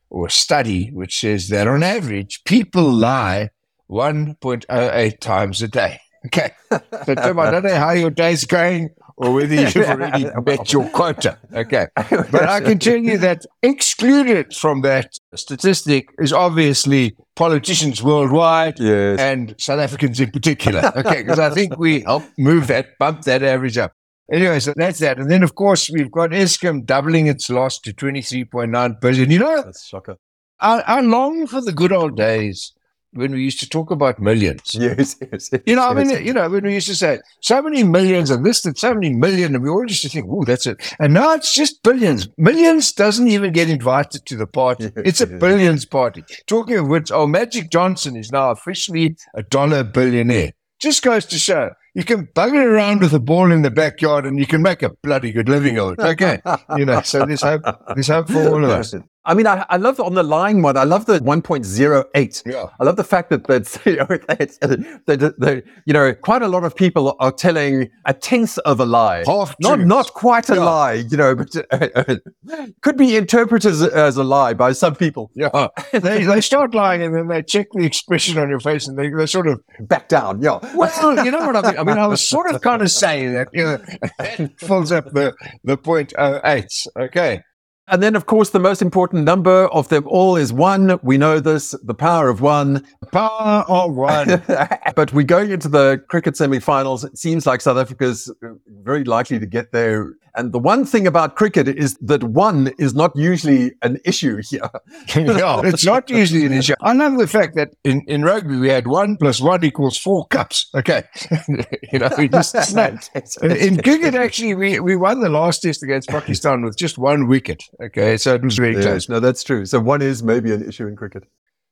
or 0.09 0.27
a 0.27 0.31
study 0.31 0.89
which 0.93 1.19
says 1.19 1.49
that 1.49 1.67
on 1.67 1.83
average, 1.83 2.41
people 2.45 2.89
lie 2.89 3.49
1.08 3.89 5.19
times 5.19 5.61
a 5.61 5.67
day. 5.67 5.99
Okay. 6.27 6.51
So, 6.71 7.15
Tim, 7.15 7.37
I 7.37 7.51
don't 7.51 7.65
know 7.65 7.75
how 7.75 7.91
your 7.91 8.09
day's 8.09 8.45
going 8.45 8.91
or 9.23 9.33
whether 9.33 9.55
you've 9.55 9.75
already 9.89 10.25
met 10.45 10.71
your 10.73 10.87
quota. 10.89 11.37
Okay. 11.53 11.87
But 12.31 12.43
I 12.49 12.59
can 12.61 12.79
tell 12.79 12.97
you 12.97 13.17
that 13.19 13.45
excluded 13.61 14.53
from 14.53 14.81
that 14.81 15.17
statistic 15.35 16.09
is 16.19 16.33
obviously 16.33 17.15
politicians 17.35 18.03
worldwide 18.03 18.79
Yes. 18.79 19.19
and 19.19 19.55
South 19.57 19.79
Africans 19.79 20.19
in 20.19 20.31
particular. 20.31 20.91
Okay. 20.95 21.23
Because 21.23 21.39
I 21.39 21.49
think 21.49 21.77
we 21.77 22.01
help 22.01 22.23
move 22.37 22.67
that, 22.67 22.97
bump 22.99 23.21
that 23.23 23.43
average 23.43 23.77
up. 23.77 23.93
Anyway, 24.31 24.59
so 24.59 24.73
that's 24.75 24.99
that. 24.99 25.17
And 25.19 25.29
then, 25.29 25.43
of 25.43 25.55
course, 25.55 25.89
we've 25.89 26.11
got 26.11 26.29
Eskom 26.31 26.85
doubling 26.85 27.27
its 27.27 27.49
loss 27.49 27.79
to 27.79 27.93
23.9 27.93 29.01
billion. 29.01 29.29
You 29.31 29.39
know, 29.39 29.61
That's 29.63 29.85
shocker. 29.85 30.15
I, 30.59 30.81
I 30.87 31.01
long 31.01 31.45
for 31.45 31.61
the 31.61 31.73
good 31.73 31.91
old 31.91 32.15
days 32.15 32.73
when 33.13 33.31
we 33.31 33.43
used 33.43 33.59
to 33.59 33.69
talk 33.69 33.91
about 33.91 34.19
millions. 34.19 34.75
Yes, 34.83 35.15
yes. 35.31 35.49
You 35.65 35.75
know, 35.75 35.83
I 35.83 35.97
yes. 35.97 36.07
mean, 36.07 36.25
you 36.25 36.33
know, 36.33 36.49
when 36.49 36.63
we 36.63 36.73
used 36.73 36.87
to 36.87 36.95
say 36.95 37.19
so 37.39 37.61
many 37.61 37.83
millions 37.83 38.29
and 38.29 38.45
this 38.45 38.65
and 38.65 38.77
so 38.77 38.93
many 38.93 39.13
million, 39.13 39.55
and 39.55 39.63
we 39.63 39.69
all 39.69 39.83
used 39.83 40.01
to 40.01 40.09
think, 40.09 40.25
oh, 40.29 40.43
that's 40.43 40.65
it. 40.65 40.81
And 40.99 41.13
now 41.13 41.33
it's 41.33 41.53
just 41.53 41.81
billions. 41.83 42.27
Millions 42.37 42.91
doesn't 42.91 43.27
even 43.27 43.53
get 43.53 43.69
invited 43.69 44.25
to 44.25 44.35
the 44.35 44.47
party. 44.47 44.91
It's 45.03 45.21
a 45.21 45.27
billions 45.27 45.85
party. 45.85 46.23
Talking 46.47 46.77
of 46.77 46.87
which, 46.87 47.11
oh, 47.11 47.27
Magic 47.27 47.69
Johnson 47.69 48.15
is 48.15 48.31
now 48.31 48.51
officially 48.51 49.15
a 49.35 49.43
dollar 49.43 49.83
billionaire. 49.83 50.53
Just 50.79 51.03
goes 51.03 51.25
to 51.27 51.39
show 51.39 51.71
you 51.93 52.03
can 52.03 52.27
bugger 52.27 52.65
around 52.65 53.01
with 53.01 53.13
a 53.13 53.19
ball 53.19 53.51
in 53.51 53.61
the 53.61 53.69
backyard 53.71 54.25
and 54.25 54.39
you 54.39 54.47
can 54.47 54.61
make 54.61 54.81
a 54.81 54.89
bloody 55.03 55.31
good 55.31 55.47
living 55.47 55.77
of 55.77 55.93
it. 55.93 55.99
Okay. 55.99 56.41
you 56.77 56.85
know, 56.85 57.01
so 57.01 57.25
there's 57.25 57.43
hope, 57.43 57.61
there's 57.93 58.07
hope 58.07 58.29
for 58.29 58.49
all 58.49 58.63
of 58.63 58.69
us. 58.69 58.95
I 59.25 59.33
mean, 59.33 59.47
I, 59.47 59.65
I 59.69 59.77
love 59.77 59.99
on 59.99 60.15
the 60.15 60.23
line 60.23 60.61
one. 60.61 60.75
I 60.75 60.83
love 60.83 61.05
the 61.05 61.19
1.08. 61.19 62.43
Yeah. 62.45 62.65
I 62.79 62.83
love 62.83 62.97
the 62.97 63.03
fact 63.03 63.29
that 63.29 63.47
that's, 63.47 63.79
you 63.85 63.97
know, 63.97 64.07
it's, 64.09 64.57
that, 64.57 65.33
that, 65.37 65.63
you 65.85 65.93
know, 65.93 66.13
quite 66.13 66.41
a 66.41 66.47
lot 66.47 66.63
of 66.63 66.75
people 66.75 67.15
are 67.19 67.31
telling 67.31 67.89
a 68.05 68.13
tenth 68.13 68.57
of 68.59 68.79
a 68.79 68.85
lie. 68.85 69.23
Half 69.25 69.55
Not, 69.59 69.79
not 69.79 70.13
quite 70.13 70.49
a 70.49 70.55
Yeah. 70.55 70.63
lie, 70.63 70.93
you 70.93 71.17
know, 71.17 71.35
but 71.35 71.55
uh, 71.71 72.15
could 72.81 72.97
be 72.97 73.15
interpreted 73.15 73.71
as, 73.71 73.81
as 73.81 74.17
a 74.17 74.23
lie 74.23 74.53
by 74.53 74.73
some 74.73 74.95
people. 74.95 75.31
Yeah. 75.35 75.67
They, 75.93 76.23
they 76.25 76.41
start 76.41 76.73
lying 76.73 77.01
and 77.03 77.15
then 77.15 77.27
they 77.27 77.43
check 77.43 77.67
the 77.71 77.85
expression 77.85 78.37
on 78.37 78.49
your 78.49 78.59
face 78.59 78.87
and 78.87 78.97
they, 78.97 79.09
they 79.09 79.25
sort 79.25 79.47
of 79.47 79.61
Back 79.79 80.07
down, 80.09 80.41
yeah. 80.41 80.59
Well, 80.75 81.23
you 81.25 81.31
know 81.31 81.39
what 81.45 81.55
I 81.55 81.71
mean. 81.71 81.79
I 81.79 81.83
mean, 81.83 81.97
I 81.97 82.07
was 82.07 82.27
sort 82.27 82.51
of 82.53 82.61
kind 82.61 82.81
of 82.81 82.89
saying 82.91 83.33
that. 83.33 83.47
You 83.53 83.63
know, 83.63 83.77
that 84.17 84.59
fills 84.59 84.91
up 84.91 85.11
the 85.11 85.33
the 85.63 85.77
point 85.77 86.13
oh 86.17 86.39
eight. 86.43 86.71
Okay. 86.97 87.41
And 87.87 88.01
then, 88.01 88.15
of 88.15 88.25
course, 88.25 88.51
the 88.51 88.59
most 88.59 88.81
important 88.81 89.25
number 89.25 89.67
of 89.67 89.89
them 89.89 90.07
all 90.07 90.37
is 90.37 90.53
one. 90.53 90.99
We 91.03 91.17
know 91.17 91.39
this, 91.39 91.75
the 91.83 91.93
power 91.93 92.29
of 92.29 92.39
one. 92.39 92.85
Power 93.11 93.65
of 93.67 93.93
one. 93.93 94.41
but 94.95 95.11
we're 95.11 95.23
going 95.23 95.51
into 95.51 95.67
the 95.67 96.01
cricket 96.07 96.37
semi-finals. 96.37 97.03
It 97.03 97.17
seems 97.17 97.45
like 97.45 97.59
South 97.59 97.77
Africa's 97.77 98.31
very 98.67 99.03
likely 99.03 99.37
to 99.37 99.45
get 99.45 99.73
there. 99.73 100.13
And 100.35 100.51
the 100.51 100.59
one 100.59 100.83
thing 100.83 101.05
about 101.05 101.35
cricket 101.35 101.67
is 101.67 101.95
that 102.01 102.23
one 102.23 102.71
is 102.79 102.95
not 102.95 103.11
usually 103.15 103.73
an 103.83 103.99
issue 104.03 104.41
here. 104.43 104.67
yeah, 105.15 105.61
it's 105.63 105.85
not 105.85 106.09
usually 106.09 106.45
an 106.45 106.53
issue. 106.53 106.73
I 106.81 106.93
love 106.93 107.17
the 107.17 107.27
fact 107.27 107.55
that 107.55 107.75
in, 107.83 108.01
in 108.07 108.23
rugby 108.23 108.57
we 108.57 108.69
had 108.69 108.87
one 108.87 109.15
plus 109.15 109.39
one 109.39 109.63
equals 109.63 109.97
four 109.97 110.25
cups. 110.27 110.69
Okay, 110.73 111.03
you 111.91 111.99
know, 111.99 112.09
we 112.17 112.27
just 112.27 112.57
snapped. 112.63 113.11
In, 113.43 113.77
cricket, 113.77 114.15
actually, 114.15 114.55
we, 114.55 114.79
we 114.79 114.95
won 114.95 115.21
the 115.21 115.29
last 115.29 115.59
test 115.59 115.83
against 115.83 116.09
Pakistan 116.09 116.63
with 116.63 116.77
just 116.77 116.97
one 116.97 117.27
wicket. 117.27 117.63
Okay, 117.81 118.17
so 118.17 118.33
it 118.33 118.43
was 118.43 118.57
very 118.57 118.73
Yes, 118.73 118.85
close. 118.85 119.09
no, 119.09 119.19
that's 119.19 119.43
true. 119.43 119.65
So 119.65 119.79
one 119.79 120.01
is 120.01 120.23
maybe 120.23 120.51
an 120.51 120.67
issue 120.67 120.87
in 120.87 120.95
cricket. 120.95 121.23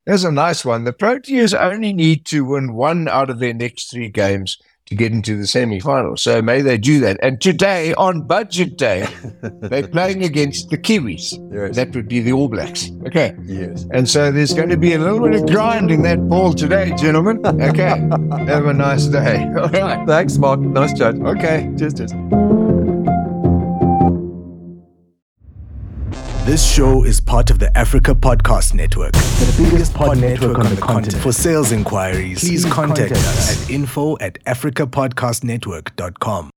There's 0.05 0.23
a 0.23 0.31
nice 0.31 0.65
one. 0.65 0.83
The 0.83 0.93
Proteas 0.93 1.59
only 1.59 1.93
need 1.93 2.25
to 2.27 2.45
win 2.45 2.73
one 2.73 3.07
out 3.07 3.29
of 3.29 3.39
their 3.39 3.53
next 3.53 3.91
three 3.91 4.09
games 4.09 4.57
to 4.91 4.95
get 4.95 5.13
into 5.13 5.37
the 5.37 5.47
semi-finals. 5.47 6.21
So 6.21 6.41
may 6.41 6.61
they 6.61 6.77
do 6.77 6.99
that. 6.99 7.17
And 7.23 7.39
today, 7.39 7.93
on 7.93 8.23
budget 8.23 8.77
day, 8.77 9.07
they're 9.41 9.87
playing 9.87 10.21
against 10.21 10.69
the 10.69 10.77
Kiwis. 10.77 11.39
Yes. 11.49 11.77
That 11.77 11.95
would 11.95 12.09
be 12.09 12.19
the 12.19 12.33
All 12.33 12.49
Blacks. 12.49 12.91
Okay. 13.07 13.33
Yes. 13.45 13.85
And 13.91 14.09
so 14.09 14.33
there's 14.33 14.53
going 14.53 14.67
to 14.67 14.75
be 14.75 14.93
a 14.93 14.99
little 14.99 15.21
bit 15.21 15.41
of 15.41 15.47
grind 15.47 15.91
in 15.91 16.01
that 16.01 16.27
ball 16.27 16.53
today, 16.53 16.93
gentlemen. 16.97 17.39
Okay. 17.45 17.83
Have 18.51 18.65
a 18.65 18.73
nice 18.73 19.05
day. 19.05 19.45
All 19.57 19.69
right. 19.69 20.05
Thanks, 20.05 20.37
Mark. 20.37 20.59
Nice 20.59 20.97
chat. 20.97 21.15
Okay. 21.15 21.71
Cheers, 21.77 21.93
cheers. 21.93 22.80
This 26.43 26.67
show 26.69 27.03
is 27.03 27.21
part 27.21 27.51
of 27.51 27.59
the 27.59 27.77
Africa 27.77 28.15
Podcast 28.15 28.73
Network. 28.73 29.13
The 29.13 29.69
biggest 29.69 29.93
pod 29.93 30.17
network 30.17 30.57
on 30.57 30.73
the 30.73 30.81
continent. 30.81 31.21
For 31.23 31.31
sales 31.31 31.71
inquiries, 31.71 32.39
please 32.39 32.65
contact 32.65 33.11
us 33.11 33.63
at 33.63 33.69
info 33.69 34.17
at 34.19 34.43
africapodcastnetwork.com. 34.45 36.51